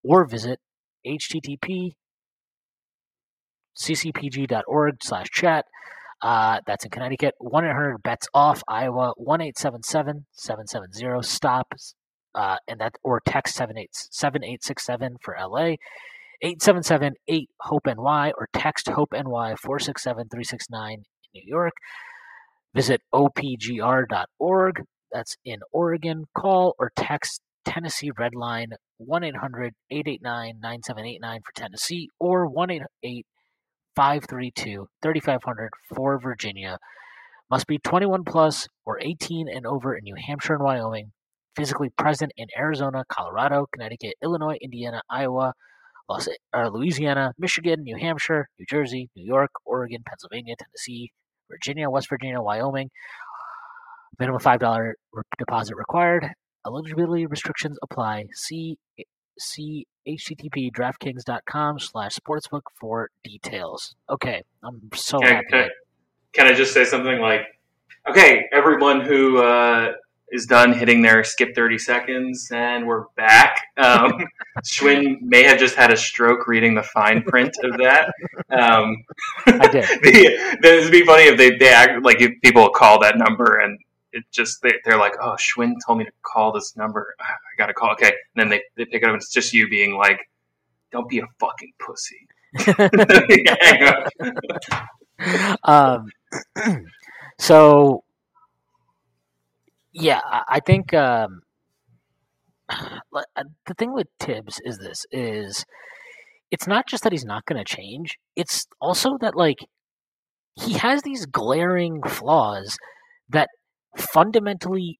or 0.03 0.25
visit 0.25 0.59
http 1.05 1.91
ccpg.org 3.77 4.95
slash 5.03 5.27
chat. 5.31 5.65
Uh, 6.21 6.59
that's 6.65 6.85
in 6.85 6.91
Connecticut. 6.91 7.33
1 7.39 7.65
800 7.65 7.97
bets 8.03 8.27
off 8.33 8.63
Iowa, 8.67 9.13
1 9.17 9.41
877 9.41 10.25
770 10.31 11.27
stop 11.27 11.73
uh, 12.35 12.57
and 12.67 12.79
that 12.79 12.95
or 13.03 13.21
text 13.25 13.55
7867 13.55 15.17
for 15.21 15.35
LA, 15.39 15.75
877 16.41 17.13
8 17.27 17.49
Hope 17.61 17.85
NY 17.85 18.33
or 18.37 18.49
text 18.53 18.89
Hope 18.89 19.13
NY 19.13 19.55
467 19.61 20.27
369 20.29 20.93
in 20.93 21.03
New 21.33 21.43
York. 21.45 21.73
Visit 22.73 23.01
opgr.org. 23.13 24.83
That's 25.11 25.37
in 25.45 25.59
Oregon. 25.71 26.25
Call 26.35 26.75
or 26.79 26.91
text 26.95 27.41
Tennessee 27.63 28.11
Red 28.17 28.35
Line 28.35 28.71
1 28.97 29.23
800 29.23 29.73
889 29.89 30.59
9789 30.61 31.39
for 31.45 31.51
Tennessee 31.53 32.09
or 32.19 32.47
1 32.47 32.71
888 32.71 33.25
532 33.95 34.87
3500 35.01 35.69
for 35.95 36.19
Virginia. 36.19 36.77
Must 37.49 37.67
be 37.67 37.77
21 37.77 38.23
plus 38.25 38.67
or 38.85 38.99
18 38.99 39.47
and 39.47 39.65
over 39.65 39.95
in 39.95 40.03
New 40.03 40.15
Hampshire 40.15 40.55
and 40.55 40.63
Wyoming 40.63 41.11
physically 41.55 41.89
present 41.97 42.31
in 42.37 42.47
Arizona, 42.57 43.03
Colorado, 43.09 43.67
Connecticut, 43.71 44.15
Illinois, 44.23 44.57
Indiana, 44.61 45.01
Iowa, 45.09 45.53
Los, 46.09 46.27
uh, 46.53 46.69
Louisiana, 46.69 47.33
Michigan, 47.37 47.83
New 47.83 47.97
Hampshire, 47.97 48.49
New 48.59 48.65
Jersey, 48.69 49.09
New 49.15 49.25
York, 49.25 49.51
Oregon, 49.65 50.03
Pennsylvania, 50.05 50.55
Tennessee, 50.57 51.11
Virginia, 51.49 51.89
West 51.89 52.09
Virginia, 52.09 52.41
Wyoming. 52.41 52.89
Minimum 54.19 54.41
$5 54.41 54.91
deposit 55.39 55.75
required. 55.75 56.27
Eligibility 56.65 57.25
restrictions 57.25 57.77
apply. 57.81 58.25
See, 58.33 58.77
see 59.39 59.87
http 60.07 60.71
draftkings.com 60.71 61.79
slash 61.79 62.17
sportsbook 62.17 62.61
for 62.79 63.09
details. 63.23 63.95
Okay, 64.09 64.43
I'm 64.63 64.89
so 64.93 65.19
can, 65.19 65.35
happy. 65.35 65.45
Can, 65.49 65.69
can 66.33 66.47
I 66.47 66.53
just 66.53 66.73
say 66.73 66.85
something 66.85 67.19
like, 67.19 67.41
okay, 68.09 68.43
everyone 68.51 69.01
who 69.01 69.39
uh, 69.39 69.93
is 70.33 70.47
done 70.47 70.73
hitting 70.73 71.03
their 71.03 71.23
skip 71.23 71.53
30 71.53 71.77
seconds, 71.77 72.49
and 72.51 72.87
we're 72.87 73.05
back. 73.15 73.55
Um, 73.77 74.13
Shwin 74.65 75.21
may 75.21 75.43
have 75.43 75.59
just 75.59 75.75
had 75.75 75.93
a 75.93 75.95
stroke 75.95 76.47
reading 76.47 76.73
the 76.73 76.81
fine 76.81 77.21
print 77.21 77.55
of 77.63 77.77
that. 77.77 78.11
Um, 78.49 79.05
I 79.45 79.67
did. 79.67 79.85
the, 80.03 80.57
this 80.61 80.85
would 80.85 80.91
be 80.91 81.05
funny 81.05 81.25
if 81.25 81.37
they, 81.37 81.55
they 81.57 81.69
act 81.69 82.03
like 82.03 82.19
if 82.19 82.31
people 82.41 82.67
call 82.69 82.99
that 83.01 83.19
number 83.19 83.59
and 83.59 83.79
it 84.11 84.23
just 84.31 84.59
they, 84.63 84.73
are 84.87 84.97
like, 84.97 85.13
oh, 85.21 85.35
Shwin 85.39 85.75
told 85.85 85.99
me 85.99 86.05
to 86.05 86.11
call 86.23 86.51
this 86.51 86.75
number. 86.75 87.13
I 87.19 87.35
got 87.57 87.67
to 87.67 87.73
call. 87.73 87.91
Okay, 87.91 88.07
and 88.07 88.15
then 88.35 88.49
they, 88.49 88.63
they 88.75 88.85
pick 88.85 89.03
it 89.03 89.05
up, 89.05 89.13
and 89.13 89.17
it's 89.17 89.31
just 89.31 89.53
you 89.53 89.69
being 89.69 89.95
like, 89.95 90.19
don't 90.91 91.07
be 91.07 91.19
a 91.19 91.27
fucking 91.39 91.73
pussy. 91.79 92.27
um, 95.63 96.07
so 97.39 98.02
yeah, 99.93 100.21
I 100.49 100.59
think 100.59 100.93
um, 100.93 101.41
uh, 102.69 103.43
the 103.67 103.73
thing 103.77 103.93
with 103.93 104.07
Thibs 104.19 104.59
is 104.65 104.79
this: 104.79 105.05
is 105.11 105.65
it's 106.51 106.67
not 106.67 106.87
just 106.87 107.03
that 107.03 107.11
he's 107.11 107.25
not 107.25 107.45
going 107.45 107.63
to 107.63 107.75
change; 107.75 108.17
it's 108.35 108.65
also 108.81 109.17
that 109.21 109.35
like 109.35 109.59
he 110.55 110.73
has 110.73 111.01
these 111.03 111.25
glaring 111.25 112.01
flaws 112.03 112.77
that 113.29 113.49
fundamentally 113.97 114.99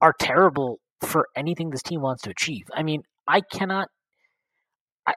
are 0.00 0.14
terrible 0.20 0.78
for 1.00 1.28
anything 1.36 1.70
this 1.70 1.82
team 1.82 2.00
wants 2.00 2.22
to 2.22 2.30
achieve. 2.30 2.64
I 2.74 2.82
mean, 2.82 3.02
I 3.26 3.40
cannot. 3.40 3.88
I, 5.06 5.14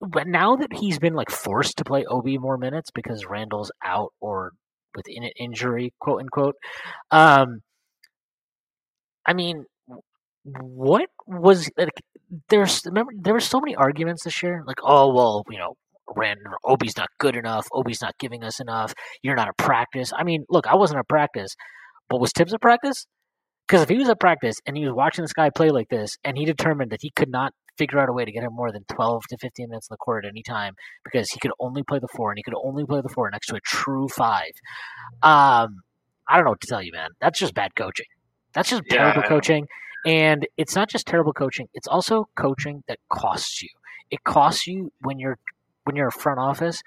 but 0.00 0.26
now 0.26 0.56
that 0.56 0.72
he's 0.72 0.98
been 0.98 1.14
like 1.14 1.30
forced 1.30 1.78
to 1.78 1.84
play 1.84 2.04
Obi 2.04 2.38
more 2.38 2.58
minutes 2.58 2.90
because 2.94 3.26
Randle's 3.26 3.72
out 3.84 4.12
or 4.20 4.52
with 4.94 5.06
an 5.08 5.28
injury, 5.38 5.92
quote 5.98 6.20
unquote, 6.20 6.54
um, 7.10 7.60
I 9.26 9.32
mean, 9.34 9.64
what 10.44 11.08
was 11.26 11.70
like? 11.76 12.02
There's 12.48 12.82
remember 12.84 13.12
there 13.16 13.34
were 13.34 13.40
so 13.40 13.60
many 13.60 13.74
arguments 13.76 14.24
this 14.24 14.42
year, 14.42 14.62
like, 14.66 14.78
oh 14.82 15.12
well, 15.14 15.44
you 15.50 15.58
know, 15.58 15.76
Randle 16.16 16.54
Obi's 16.64 16.96
not 16.96 17.08
good 17.18 17.36
enough. 17.36 17.66
Obi's 17.72 18.02
not 18.02 18.16
giving 18.18 18.44
us 18.44 18.60
enough. 18.60 18.94
You're 19.22 19.36
not 19.36 19.48
a 19.48 19.54
practice. 19.54 20.12
I 20.16 20.24
mean, 20.24 20.44
look, 20.50 20.66
I 20.66 20.74
wasn't 20.76 21.00
a 21.00 21.04
practice, 21.04 21.54
But 22.10 22.20
was 22.20 22.32
Thibs 22.32 22.52
a 22.52 22.58
practice? 22.58 23.06
Because 23.66 23.82
if 23.82 23.88
he 23.88 23.98
was 23.98 24.08
at 24.10 24.20
practice 24.20 24.56
and 24.66 24.76
he 24.76 24.84
was 24.84 24.94
watching 24.94 25.24
this 25.24 25.32
guy 25.32 25.50
play 25.50 25.70
like 25.70 25.88
this, 25.88 26.18
and 26.24 26.36
he 26.36 26.44
determined 26.44 26.90
that 26.92 27.00
he 27.02 27.10
could 27.16 27.30
not 27.30 27.52
figure 27.78 27.98
out 27.98 28.08
a 28.08 28.12
way 28.12 28.24
to 28.24 28.32
get 28.32 28.44
him 28.44 28.52
more 28.54 28.70
than 28.72 28.84
12 28.92 29.22
to 29.30 29.38
15 29.38 29.68
minutes 29.70 29.88
in 29.88 29.94
the 29.94 29.98
court 29.98 30.24
at 30.24 30.28
any 30.30 30.42
time 30.42 30.74
because 31.04 31.30
he 31.30 31.40
could 31.40 31.50
only 31.60 31.82
play 31.82 31.98
the 31.98 32.08
four 32.16 32.30
and 32.30 32.38
he 32.38 32.42
could 32.42 32.54
only 32.62 32.84
play 32.86 33.00
the 33.02 33.08
four 33.08 33.30
next 33.30 33.48
to 33.48 33.56
a 33.56 33.60
true 33.60 34.08
five. 34.08 34.52
Um, 35.22 35.82
I 36.28 36.36
don't 36.36 36.44
know 36.44 36.50
what 36.50 36.60
to 36.62 36.66
tell 36.68 36.82
you, 36.82 36.92
man. 36.92 37.10
That's 37.20 37.38
just 37.38 37.54
bad 37.54 37.74
coaching. 37.74 38.06
That's 38.54 38.70
just 38.70 38.84
Yeah, 38.86 38.96
terrible 38.98 39.22
coaching. 39.22 39.66
And 40.06 40.46
it's 40.56 40.74
not 40.76 40.88
just 40.88 41.06
terrible 41.06 41.32
coaching; 41.32 41.68
it's 41.74 41.86
also 41.88 42.28
coaching 42.36 42.84
that 42.88 42.98
costs 43.08 43.62
you. 43.62 43.70
It 44.10 44.22
costs 44.24 44.66
you 44.66 44.92
when 45.00 45.18
you're 45.18 45.38
when 45.84 45.96
you're 45.96 46.08
a 46.08 46.12
front 46.12 46.38
office 46.40 46.82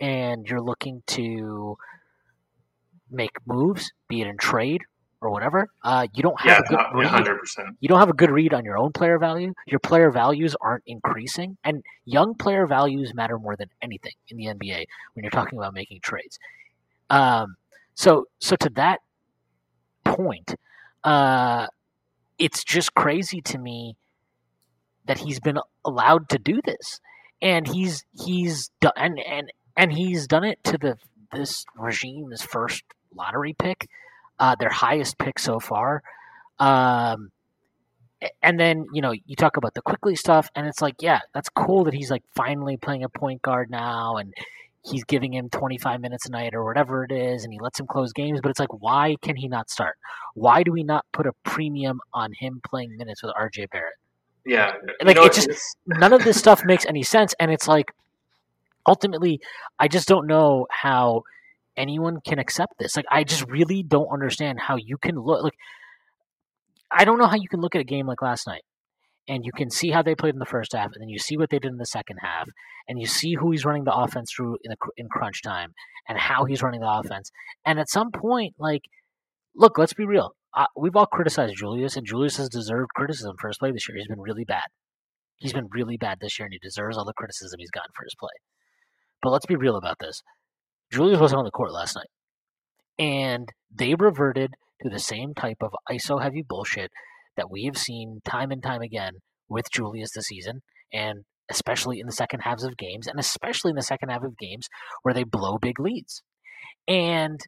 and 0.00 0.46
you're 0.48 0.60
looking 0.60 1.02
to 1.08 1.76
make 3.10 3.32
moves, 3.46 3.92
be 4.08 4.20
it 4.20 4.26
in 4.26 4.36
trade 4.36 4.82
or 5.20 5.30
whatever. 5.30 5.68
Uh, 5.84 6.06
you 6.14 6.22
don't 6.22 6.40
have 6.40 6.50
Yeah, 6.50 6.58
a 6.58 6.68
good 6.68 6.80
read. 6.94 7.26
100%. 7.26 7.76
You 7.80 7.88
don't 7.88 7.98
have 8.00 8.08
a 8.08 8.14
good 8.14 8.30
read 8.30 8.52
on 8.54 8.64
your 8.64 8.76
own 8.78 8.92
player 8.92 9.18
value. 9.18 9.52
Your 9.66 9.80
player 9.80 10.10
values 10.10 10.56
aren't 10.60 10.82
increasing, 10.86 11.56
and 11.64 11.82
young 12.04 12.34
player 12.34 12.66
values 12.66 13.14
matter 13.14 13.38
more 13.38 13.56
than 13.56 13.68
anything 13.80 14.12
in 14.28 14.36
the 14.36 14.46
NBA 14.46 14.86
when 15.14 15.22
you're 15.24 15.30
talking 15.30 15.58
about 15.58 15.74
making 15.74 16.00
trades. 16.00 16.38
Um, 17.10 17.56
so, 17.94 18.26
so 18.40 18.56
to 18.56 18.70
that 18.70 19.00
point, 20.04 20.54
uh, 21.04 21.66
it's 22.38 22.64
just 22.64 22.94
crazy 22.94 23.40
to 23.42 23.58
me 23.58 23.96
that 25.06 25.18
he's 25.18 25.40
been 25.40 25.58
allowed 25.84 26.28
to 26.30 26.38
do 26.38 26.60
this, 26.64 27.00
and 27.40 27.66
he's 27.66 28.04
he's 28.24 28.70
done 28.80 28.92
and 28.96 29.18
and 29.18 29.52
and 29.76 29.92
he's 29.92 30.26
done 30.26 30.44
it 30.44 30.62
to 30.64 30.78
the 30.78 30.96
this 31.32 31.64
regime's 31.76 32.42
first 32.42 32.84
lottery 33.14 33.54
pick, 33.58 33.88
uh, 34.38 34.54
their 34.58 34.70
highest 34.70 35.18
pick 35.18 35.38
so 35.38 35.58
far. 35.58 36.02
Um, 36.58 37.30
and 38.42 38.58
then 38.60 38.86
you 38.92 39.02
know 39.02 39.12
you 39.12 39.36
talk 39.36 39.56
about 39.56 39.74
the 39.74 39.82
Quickley 39.82 40.16
stuff, 40.16 40.48
and 40.54 40.66
it's 40.66 40.80
like, 40.80 40.96
yeah, 41.00 41.20
that's 41.34 41.48
cool 41.48 41.84
that 41.84 41.94
he's 41.94 42.10
like 42.10 42.22
finally 42.34 42.76
playing 42.76 43.02
a 43.02 43.08
point 43.08 43.42
guard 43.42 43.70
now, 43.70 44.16
and 44.16 44.32
he's 44.84 45.04
giving 45.04 45.32
him 45.32 45.48
25 45.50 46.00
minutes 46.00 46.26
a 46.26 46.30
night 46.30 46.54
or 46.54 46.64
whatever 46.64 47.04
it 47.04 47.12
is, 47.12 47.44
and 47.44 47.52
he 47.52 47.60
lets 47.60 47.78
him 47.78 47.86
close 47.86 48.12
games. 48.12 48.40
But 48.42 48.50
it's 48.50 48.58
like, 48.58 48.72
why 48.82 49.16
can 49.22 49.36
he 49.36 49.48
not 49.48 49.70
start? 49.70 49.96
Why 50.34 50.62
do 50.62 50.72
we 50.72 50.82
not 50.82 51.04
put 51.12 51.26
a 51.26 51.32
premium 51.44 52.00
on 52.12 52.32
him 52.32 52.60
playing 52.68 52.96
minutes 52.96 53.22
with 53.22 53.32
RJ 53.34 53.70
Barrett? 53.70 53.94
Yeah. 54.44 54.72
Like, 55.02 55.16
it 55.16 55.32
just- 55.32 55.76
None 55.86 56.12
of 56.12 56.24
this 56.24 56.36
stuff 56.36 56.64
makes 56.64 56.84
any 56.86 57.02
sense, 57.02 57.34
and 57.38 57.50
it's 57.50 57.68
like, 57.68 57.92
ultimately, 58.86 59.40
I 59.78 59.86
just 59.88 60.08
don't 60.08 60.26
know 60.26 60.66
how 60.70 61.22
anyone 61.76 62.20
can 62.20 62.38
accept 62.38 62.74
this. 62.78 62.96
Like, 62.96 63.06
I 63.10 63.24
just 63.24 63.48
really 63.48 63.82
don't 63.82 64.08
understand 64.12 64.58
how 64.60 64.76
you 64.76 64.98
can 64.98 65.16
look 65.16 65.44
like. 65.44 65.54
I 66.90 67.04
don't 67.04 67.18
know 67.18 67.26
how 67.26 67.36
you 67.36 67.48
can 67.48 67.60
look 67.60 67.74
at 67.74 67.80
a 67.80 67.84
game 67.84 68.06
like 68.06 68.20
last 68.20 68.46
night 68.46 68.62
and 69.28 69.44
you 69.44 69.52
can 69.52 69.70
see 69.70 69.90
how 69.90 70.02
they 70.02 70.14
played 70.14 70.34
in 70.34 70.40
the 70.40 70.46
first 70.46 70.72
half, 70.72 70.92
and 70.92 71.00
then 71.00 71.08
you 71.08 71.18
see 71.18 71.36
what 71.36 71.50
they 71.50 71.58
did 71.58 71.70
in 71.70 71.78
the 71.78 71.86
second 71.86 72.18
half, 72.22 72.48
and 72.88 72.98
you 72.98 73.06
see 73.06 73.34
who 73.34 73.50
he's 73.50 73.64
running 73.64 73.84
the 73.84 73.94
offense 73.94 74.32
through 74.34 74.58
in, 74.64 74.74
cr- 74.78 74.90
in 74.96 75.08
crunch 75.08 75.42
time, 75.42 75.72
and 76.08 76.18
how 76.18 76.44
he's 76.44 76.62
running 76.62 76.80
the 76.80 76.90
offense. 76.90 77.30
And 77.64 77.78
at 77.78 77.88
some 77.88 78.10
point, 78.10 78.54
like, 78.58 78.82
look, 79.54 79.78
let's 79.78 79.94
be 79.94 80.04
real. 80.04 80.34
Uh, 80.54 80.66
we've 80.76 80.96
all 80.96 81.06
criticized 81.06 81.56
Julius, 81.56 81.96
and 81.96 82.06
Julius 82.06 82.36
has 82.36 82.48
deserved 82.48 82.90
criticism 82.94 83.36
for 83.40 83.48
his 83.48 83.58
play 83.58 83.70
this 83.70 83.88
year. 83.88 83.96
He's 83.96 84.08
been 84.08 84.20
really 84.20 84.44
bad. 84.44 84.64
He's 85.38 85.52
been 85.52 85.68
really 85.72 85.96
bad 85.96 86.18
this 86.20 86.38
year, 86.38 86.46
and 86.46 86.52
he 86.52 86.58
deserves 86.58 86.96
all 86.96 87.04
the 87.04 87.14
criticism 87.14 87.58
he's 87.58 87.70
gotten 87.70 87.90
for 87.96 88.04
his 88.04 88.14
play. 88.18 88.30
But 89.22 89.30
let's 89.30 89.46
be 89.46 89.56
real 89.56 89.76
about 89.76 89.98
this. 90.00 90.22
Julius 90.92 91.20
wasn't 91.20 91.38
on 91.38 91.44
the 91.44 91.50
court 91.50 91.72
last 91.72 91.96
night, 91.96 92.10
and 92.98 93.48
they 93.74 93.94
reverted 93.94 94.54
to 94.82 94.90
the 94.90 94.98
same 94.98 95.32
type 95.32 95.58
of 95.62 95.72
ISO 95.90 96.20
heavy 96.20 96.42
bullshit 96.46 96.90
that 97.36 97.50
we 97.50 97.64
have 97.64 97.76
seen 97.76 98.20
time 98.24 98.50
and 98.50 98.62
time 98.62 98.82
again 98.82 99.14
with 99.48 99.70
Julius 99.72 100.12
this 100.14 100.26
season, 100.26 100.62
and 100.92 101.24
especially 101.50 102.00
in 102.00 102.06
the 102.06 102.12
second 102.12 102.40
halves 102.40 102.64
of 102.64 102.76
games, 102.76 103.06
and 103.06 103.18
especially 103.18 103.70
in 103.70 103.76
the 103.76 103.82
second 103.82 104.08
half 104.08 104.22
of 104.22 104.38
games 104.38 104.68
where 105.02 105.14
they 105.14 105.24
blow 105.24 105.58
big 105.58 105.78
leads. 105.78 106.22
And 106.88 107.40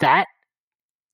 that 0.00 0.26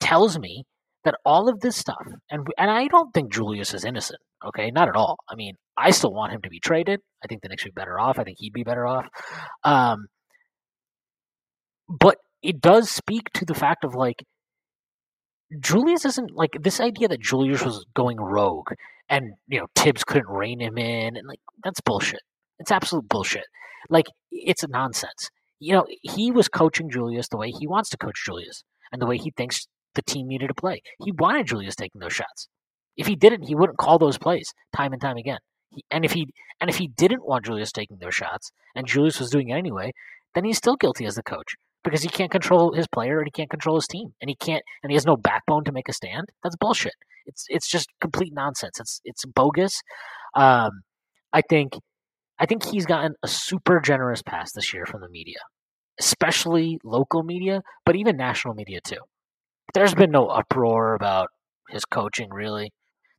tells 0.01 0.39
me 0.39 0.65
that 1.05 1.15
all 1.25 1.49
of 1.49 1.61
this 1.61 1.77
stuff, 1.77 2.07
and 2.31 2.47
and 2.59 2.71
I 2.71 2.89
don't 2.89 3.13
think 3.13 3.33
Julius 3.33 3.75
is 3.75 3.85
innocent. 3.85 4.21
Okay, 4.45 4.71
not 4.71 4.89
at 4.89 4.97
all. 4.97 5.17
I 5.29 5.35
mean, 5.35 5.55
I 5.77 5.91
still 5.91 6.13
want 6.13 6.33
him 6.33 6.43
to 6.43 6.51
be 6.51 6.61
traded. 6.61 7.01
I 7.23 7.27
think 7.27 7.43
the 7.43 7.49
Knicks 7.49 7.65
would 7.65 7.75
be 7.75 7.81
better 7.81 7.99
off. 7.99 8.19
I 8.19 8.25
think 8.25 8.37
he'd 8.39 8.53
be 8.53 8.65
better 8.65 8.87
off. 8.87 9.07
Um, 9.65 10.07
but 11.89 12.17
it 12.43 12.61
does 12.61 12.91
speak 12.91 13.31
to 13.35 13.45
the 13.45 13.55
fact 13.55 13.85
of 13.85 13.95
like 13.95 14.25
Julius 15.59 16.05
isn't 16.05 16.37
like 16.37 16.57
this 16.61 16.81
idea 16.81 17.09
that 17.09 17.21
Julius 17.21 17.65
was 17.65 17.85
going 17.95 18.19
rogue 18.19 18.73
and 19.09 19.33
you 19.49 19.59
know 19.59 19.67
Thibs 19.75 20.05
couldn't 20.05 20.29
rein 20.29 20.61
him 20.61 20.79
in 20.79 21.17
and 21.17 21.27
like 21.27 21.41
that's 21.65 21.81
bullshit. 21.81 22.21
It's 22.59 22.71
absolute 22.71 23.09
bullshit. 23.09 23.47
Like 23.89 24.07
it's 24.31 24.67
nonsense. 24.69 25.31
You 25.59 25.75
know, 25.75 25.87
he 26.03 26.31
was 26.31 26.49
coaching 26.49 26.91
Julius 26.91 27.29
the 27.29 27.37
way 27.37 27.51
he 27.51 27.67
wants 27.67 27.91
to 27.91 27.99
coach 27.99 28.23
Julius 28.25 28.63
and 28.93 29.03
the 29.03 29.07
way 29.07 29.19
he 29.19 29.33
thinks 29.37 29.67
the 29.95 30.03
team 30.03 30.29
needed 30.29 30.49
to 30.49 30.55
play. 30.55 30.83
He 31.05 31.13
wanted 31.13 31.47
Julius 31.47 31.75
taking 31.75 32.01
those 32.01 32.13
shots. 32.13 32.49
If 32.97 33.07
he 33.07 33.17
didn't, 33.17 33.43
he 33.43 33.55
wouldn't 33.55 33.79
call 33.79 33.99
those 33.99 34.19
plays 34.19 34.53
time 34.75 34.93
and 34.93 35.03
time 35.03 35.17
again. 35.17 35.39
He, 35.71 35.85
and 35.91 36.05
if 36.05 36.13
he 36.13 36.29
and 36.61 36.71
if 36.71 36.77
he 36.77 36.89
didn't 36.89 37.27
want 37.27 37.45
Julius 37.45 37.73
taking 37.73 37.99
those 37.99 38.15
shots 38.15 38.53
and 38.77 38.87
Julius 38.87 39.19
was 39.19 39.31
doing 39.31 39.49
it 39.49 39.55
anyway, 39.55 39.93
then 40.35 40.45
he's 40.45 40.59
still 40.59 40.77
guilty 40.77 41.07
as 41.07 41.17
the 41.17 41.23
coach 41.23 41.57
because 41.85 42.03
he 42.03 42.09
can't 42.09 42.31
control 42.31 42.73
his 42.75 42.87
player 42.87 43.19
and 43.19 43.27
he 43.27 43.31
can't 43.31 43.51
control 43.51 43.77
his 43.77 43.87
team 43.87 44.13
and 44.21 44.29
he 44.29 44.37
can't 44.37 44.63
and 44.83 44.91
he 44.91 44.97
has 44.97 45.07
no 45.07 45.17
backbone 45.17 45.65
to 45.65 45.73
make 45.73 45.89
a 45.89 45.93
stand. 45.93 46.29
That's 46.43 46.57
bullshit. 46.57 46.95
It's 47.27 47.45
it's 47.49 47.69
just 47.69 47.89
complete 48.01 48.33
nonsense. 48.33 48.79
It's 48.81 49.01
it's 49.05 49.25
bogus. 49.25 49.81
Um, 50.35 50.83
I 51.33 51.43
think 51.43 51.75
I 52.39 52.47
think 52.47 52.65
he's 52.65 52.87
gotten 52.87 53.15
a 53.23 53.29
super 53.29 53.81
generous 53.81 54.23
pass 54.23 54.53
this 54.53 54.73
year 54.73 54.87
from 54.87 55.03
the 55.03 55.09
media, 55.09 55.39
especially 55.99 56.79
local 56.85 57.23
media, 57.23 57.63
but 57.85 57.97
even 57.97 58.17
national 58.17 58.55
media 58.55 58.81
too. 58.83 59.01
There's 59.75 59.95
been 59.95 60.11
no 60.11 60.27
uproar 60.27 60.95
about 60.95 61.29
his 61.71 61.85
coaching 61.85 62.31
really. 62.31 62.73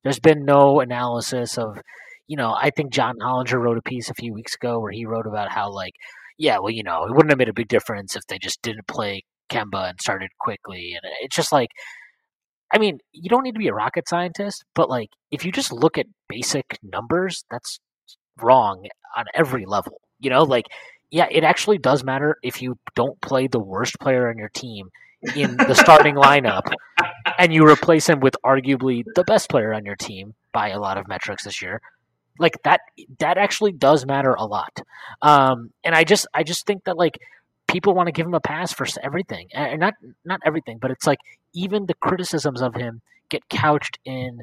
There's 0.03 0.19
been 0.19 0.45
no 0.45 0.79
analysis 0.81 1.57
of, 1.57 1.77
you 2.27 2.35
know, 2.35 2.55
I 2.59 2.71
think 2.71 2.91
John 2.91 3.15
Hollinger 3.21 3.61
wrote 3.61 3.77
a 3.77 3.81
piece 3.83 4.09
a 4.09 4.15
few 4.15 4.33
weeks 4.33 4.55
ago 4.55 4.79
where 4.79 4.91
he 4.91 5.05
wrote 5.05 5.27
about 5.27 5.51
how 5.51 5.71
like, 5.71 5.93
yeah, 6.41 6.57
well, 6.57 6.71
you 6.71 6.81
know, 6.81 7.05
it 7.05 7.11
wouldn't 7.11 7.29
have 7.29 7.37
made 7.37 7.49
a 7.49 7.53
big 7.53 7.67
difference 7.67 8.15
if 8.15 8.25
they 8.25 8.39
just 8.39 8.63
didn't 8.63 8.87
play 8.87 9.23
Kemba 9.51 9.91
and 9.91 10.01
started 10.01 10.31
Quickley, 10.39 10.93
and 10.95 11.13
it's 11.21 11.35
just 11.35 11.51
like, 11.51 11.69
I 12.73 12.79
mean, 12.79 12.97
you 13.11 13.29
don't 13.29 13.43
need 13.43 13.53
to 13.53 13.59
be 13.59 13.67
a 13.67 13.73
rocket 13.73 14.09
scientist, 14.09 14.65
but 14.73 14.89
like, 14.89 15.09
if 15.29 15.45
you 15.45 15.51
just 15.51 15.71
look 15.71 15.99
at 15.99 16.07
basic 16.27 16.79
numbers, 16.81 17.45
that's 17.51 17.79
wrong 18.41 18.87
on 19.15 19.25
every 19.35 19.65
level. 19.67 20.01
You 20.19 20.31
know, 20.31 20.41
like, 20.41 20.65
yeah, 21.11 21.27
it 21.29 21.43
actually 21.43 21.77
does 21.77 22.03
matter 22.03 22.37
if 22.41 22.59
you 22.59 22.79
don't 22.95 23.21
play 23.21 23.45
the 23.45 23.59
worst 23.59 23.99
player 23.99 24.27
on 24.27 24.37
your 24.39 24.49
team 24.49 24.89
in 25.35 25.57
the 25.57 25.75
starting 25.75 26.15
lineup 26.15 26.73
and 27.37 27.53
you 27.53 27.67
replace 27.67 28.09
him 28.09 28.19
with 28.19 28.35
arguably 28.43 29.03
the 29.13 29.23
best 29.25 29.47
player 29.47 29.75
on 29.75 29.85
your 29.85 29.95
team 29.95 30.33
by 30.53 30.69
a 30.69 30.79
lot 30.79 30.97
of 30.97 31.07
metrics 31.07 31.43
this 31.43 31.61
year 31.61 31.81
like 32.39 32.57
that 32.63 32.81
that 33.19 33.37
actually 33.37 33.71
does 33.71 34.05
matter 34.05 34.33
a 34.33 34.45
lot. 34.45 34.79
Um 35.21 35.71
and 35.83 35.95
i 35.95 36.03
just 36.03 36.27
i 36.33 36.43
just 36.43 36.65
think 36.65 36.83
that 36.85 36.97
like 36.97 37.17
people 37.67 37.93
want 37.93 38.07
to 38.07 38.11
give 38.11 38.25
him 38.25 38.33
a 38.33 38.39
pass 38.39 38.73
for 38.73 38.85
everything 39.01 39.47
and 39.53 39.79
not 39.79 39.93
not 40.25 40.39
everything 40.45 40.77
but 40.77 40.91
it's 40.91 41.07
like 41.07 41.19
even 41.53 41.85
the 41.85 41.93
criticisms 41.95 42.61
of 42.61 42.75
him 42.75 43.01
get 43.29 43.47
couched 43.49 43.97
in 44.05 44.41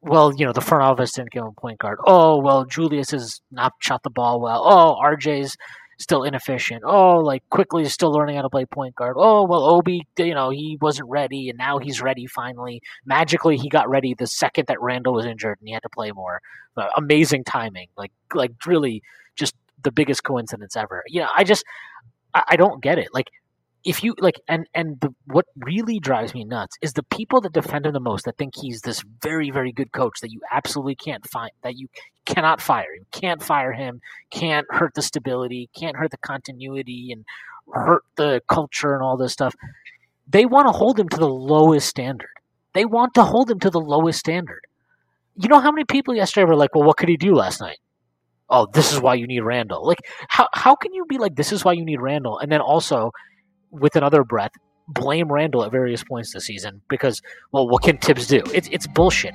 well 0.00 0.32
you 0.36 0.44
know 0.44 0.52
the 0.52 0.60
front 0.60 0.82
office 0.82 1.12
didn't 1.12 1.30
give 1.30 1.42
him 1.42 1.48
a 1.56 1.60
point 1.60 1.78
guard. 1.78 1.98
Oh 2.04 2.40
well 2.40 2.64
julius 2.64 3.10
has 3.10 3.40
not 3.50 3.72
shot 3.80 4.02
the 4.02 4.10
ball 4.10 4.40
well. 4.40 4.62
Oh 4.64 4.96
rj's 5.02 5.56
still 5.98 6.24
inefficient. 6.24 6.82
Oh, 6.84 7.18
like 7.18 7.42
Quickley 7.50 7.82
is 7.82 7.92
still 7.92 8.12
learning 8.12 8.36
how 8.36 8.42
to 8.42 8.50
play 8.50 8.64
point 8.66 8.94
guard. 8.94 9.16
Oh, 9.18 9.44
well, 9.44 9.64
Obi, 9.64 10.06
you 10.18 10.34
know, 10.34 10.50
he 10.50 10.78
wasn't 10.80 11.08
ready, 11.08 11.48
and 11.48 11.58
now 11.58 11.78
he's 11.78 12.00
ready 12.00 12.26
finally. 12.26 12.82
Magically, 13.04 13.56
he 13.56 13.68
got 13.68 13.88
ready 13.88 14.14
the 14.14 14.26
second 14.26 14.66
that 14.68 14.80
Randle 14.80 15.14
was 15.14 15.26
injured, 15.26 15.58
and 15.60 15.68
he 15.68 15.74
had 15.74 15.82
to 15.82 15.88
play 15.88 16.12
more. 16.12 16.40
Uh, 16.76 16.88
amazing 16.96 17.42
timing, 17.44 17.88
like 17.96 18.12
like 18.34 18.52
really 18.66 19.02
just 19.34 19.54
the 19.82 19.90
biggest 19.90 20.24
coincidence 20.24 20.76
ever. 20.76 21.02
You 21.06 21.20
know, 21.20 21.28
I 21.34 21.44
just 21.44 21.64
I, 22.34 22.42
I 22.50 22.56
don't 22.56 22.82
get 22.82 22.98
it. 22.98 23.08
Like 23.14 23.30
if 23.86 24.02
you 24.02 24.14
like 24.18 24.40
and 24.48 24.66
and 24.74 25.00
the, 25.00 25.14
what 25.26 25.46
really 25.56 26.00
drives 26.00 26.34
me 26.34 26.44
nuts 26.44 26.76
is 26.82 26.92
the 26.92 27.04
people 27.04 27.40
that 27.40 27.52
defend 27.52 27.86
him 27.86 27.92
the 27.92 28.00
most 28.00 28.24
that 28.24 28.36
think 28.36 28.54
he's 28.56 28.80
this 28.80 29.02
very 29.22 29.52
very 29.52 29.70
good 29.70 29.92
coach 29.92 30.18
that 30.20 30.32
you 30.32 30.40
absolutely 30.50 30.96
can't 30.96 31.26
find 31.30 31.52
that 31.62 31.76
you 31.78 31.86
cannot 32.24 32.60
fire. 32.60 32.92
You 32.98 33.06
can't 33.12 33.40
fire 33.40 33.72
him 33.72 34.00
can't 34.30 34.66
hurt 34.70 34.94
the 34.94 35.02
stability 35.02 35.70
can't 35.78 35.96
hurt 35.96 36.10
the 36.10 36.18
continuity 36.18 37.12
and 37.12 37.24
hurt 37.72 38.02
the 38.16 38.42
culture 38.48 38.92
and 38.92 39.02
all 39.04 39.16
this 39.16 39.32
stuff. 39.32 39.54
They 40.28 40.46
want 40.46 40.66
to 40.66 40.72
hold 40.72 40.98
him 40.98 41.08
to 41.10 41.16
the 41.16 41.28
lowest 41.28 41.88
standard. 41.88 42.34
They 42.74 42.84
want 42.84 43.14
to 43.14 43.22
hold 43.22 43.48
him 43.48 43.60
to 43.60 43.70
the 43.70 43.80
lowest 43.80 44.18
standard. 44.18 44.66
You 45.36 45.48
know 45.48 45.60
how 45.60 45.70
many 45.70 45.84
people 45.84 46.12
yesterday 46.12 46.44
were 46.44 46.56
like 46.56 46.74
well 46.74 46.84
what 46.84 46.96
could 46.96 47.08
he 47.08 47.16
do 47.16 47.34
last 47.34 47.60
night? 47.60 47.78
Oh 48.50 48.66
this 48.66 48.92
is 48.92 49.00
why 49.00 49.14
you 49.14 49.28
need 49.28 49.42
Randle. 49.42 49.86
Like 49.86 50.00
how, 50.26 50.48
how 50.54 50.74
can 50.74 50.92
you 50.92 51.04
be 51.04 51.18
like 51.18 51.36
this 51.36 51.52
is 51.52 51.64
why 51.64 51.74
you 51.74 51.84
need 51.84 52.00
Randle 52.00 52.40
and 52.40 52.50
then 52.50 52.60
also 52.60 53.12
with 53.70 53.96
another 53.96 54.24
breath 54.24 54.52
blame 54.88 55.30
Randle 55.30 55.64
at 55.64 55.72
various 55.72 56.04
points 56.04 56.32
this 56.32 56.46
season 56.46 56.80
because, 56.88 57.22
well, 57.52 57.68
what 57.68 57.82
can 57.82 57.98
Thibs 57.98 58.26
do? 58.26 58.42
It's 58.54 58.68
it's 58.70 58.86
bullshit. 58.86 59.34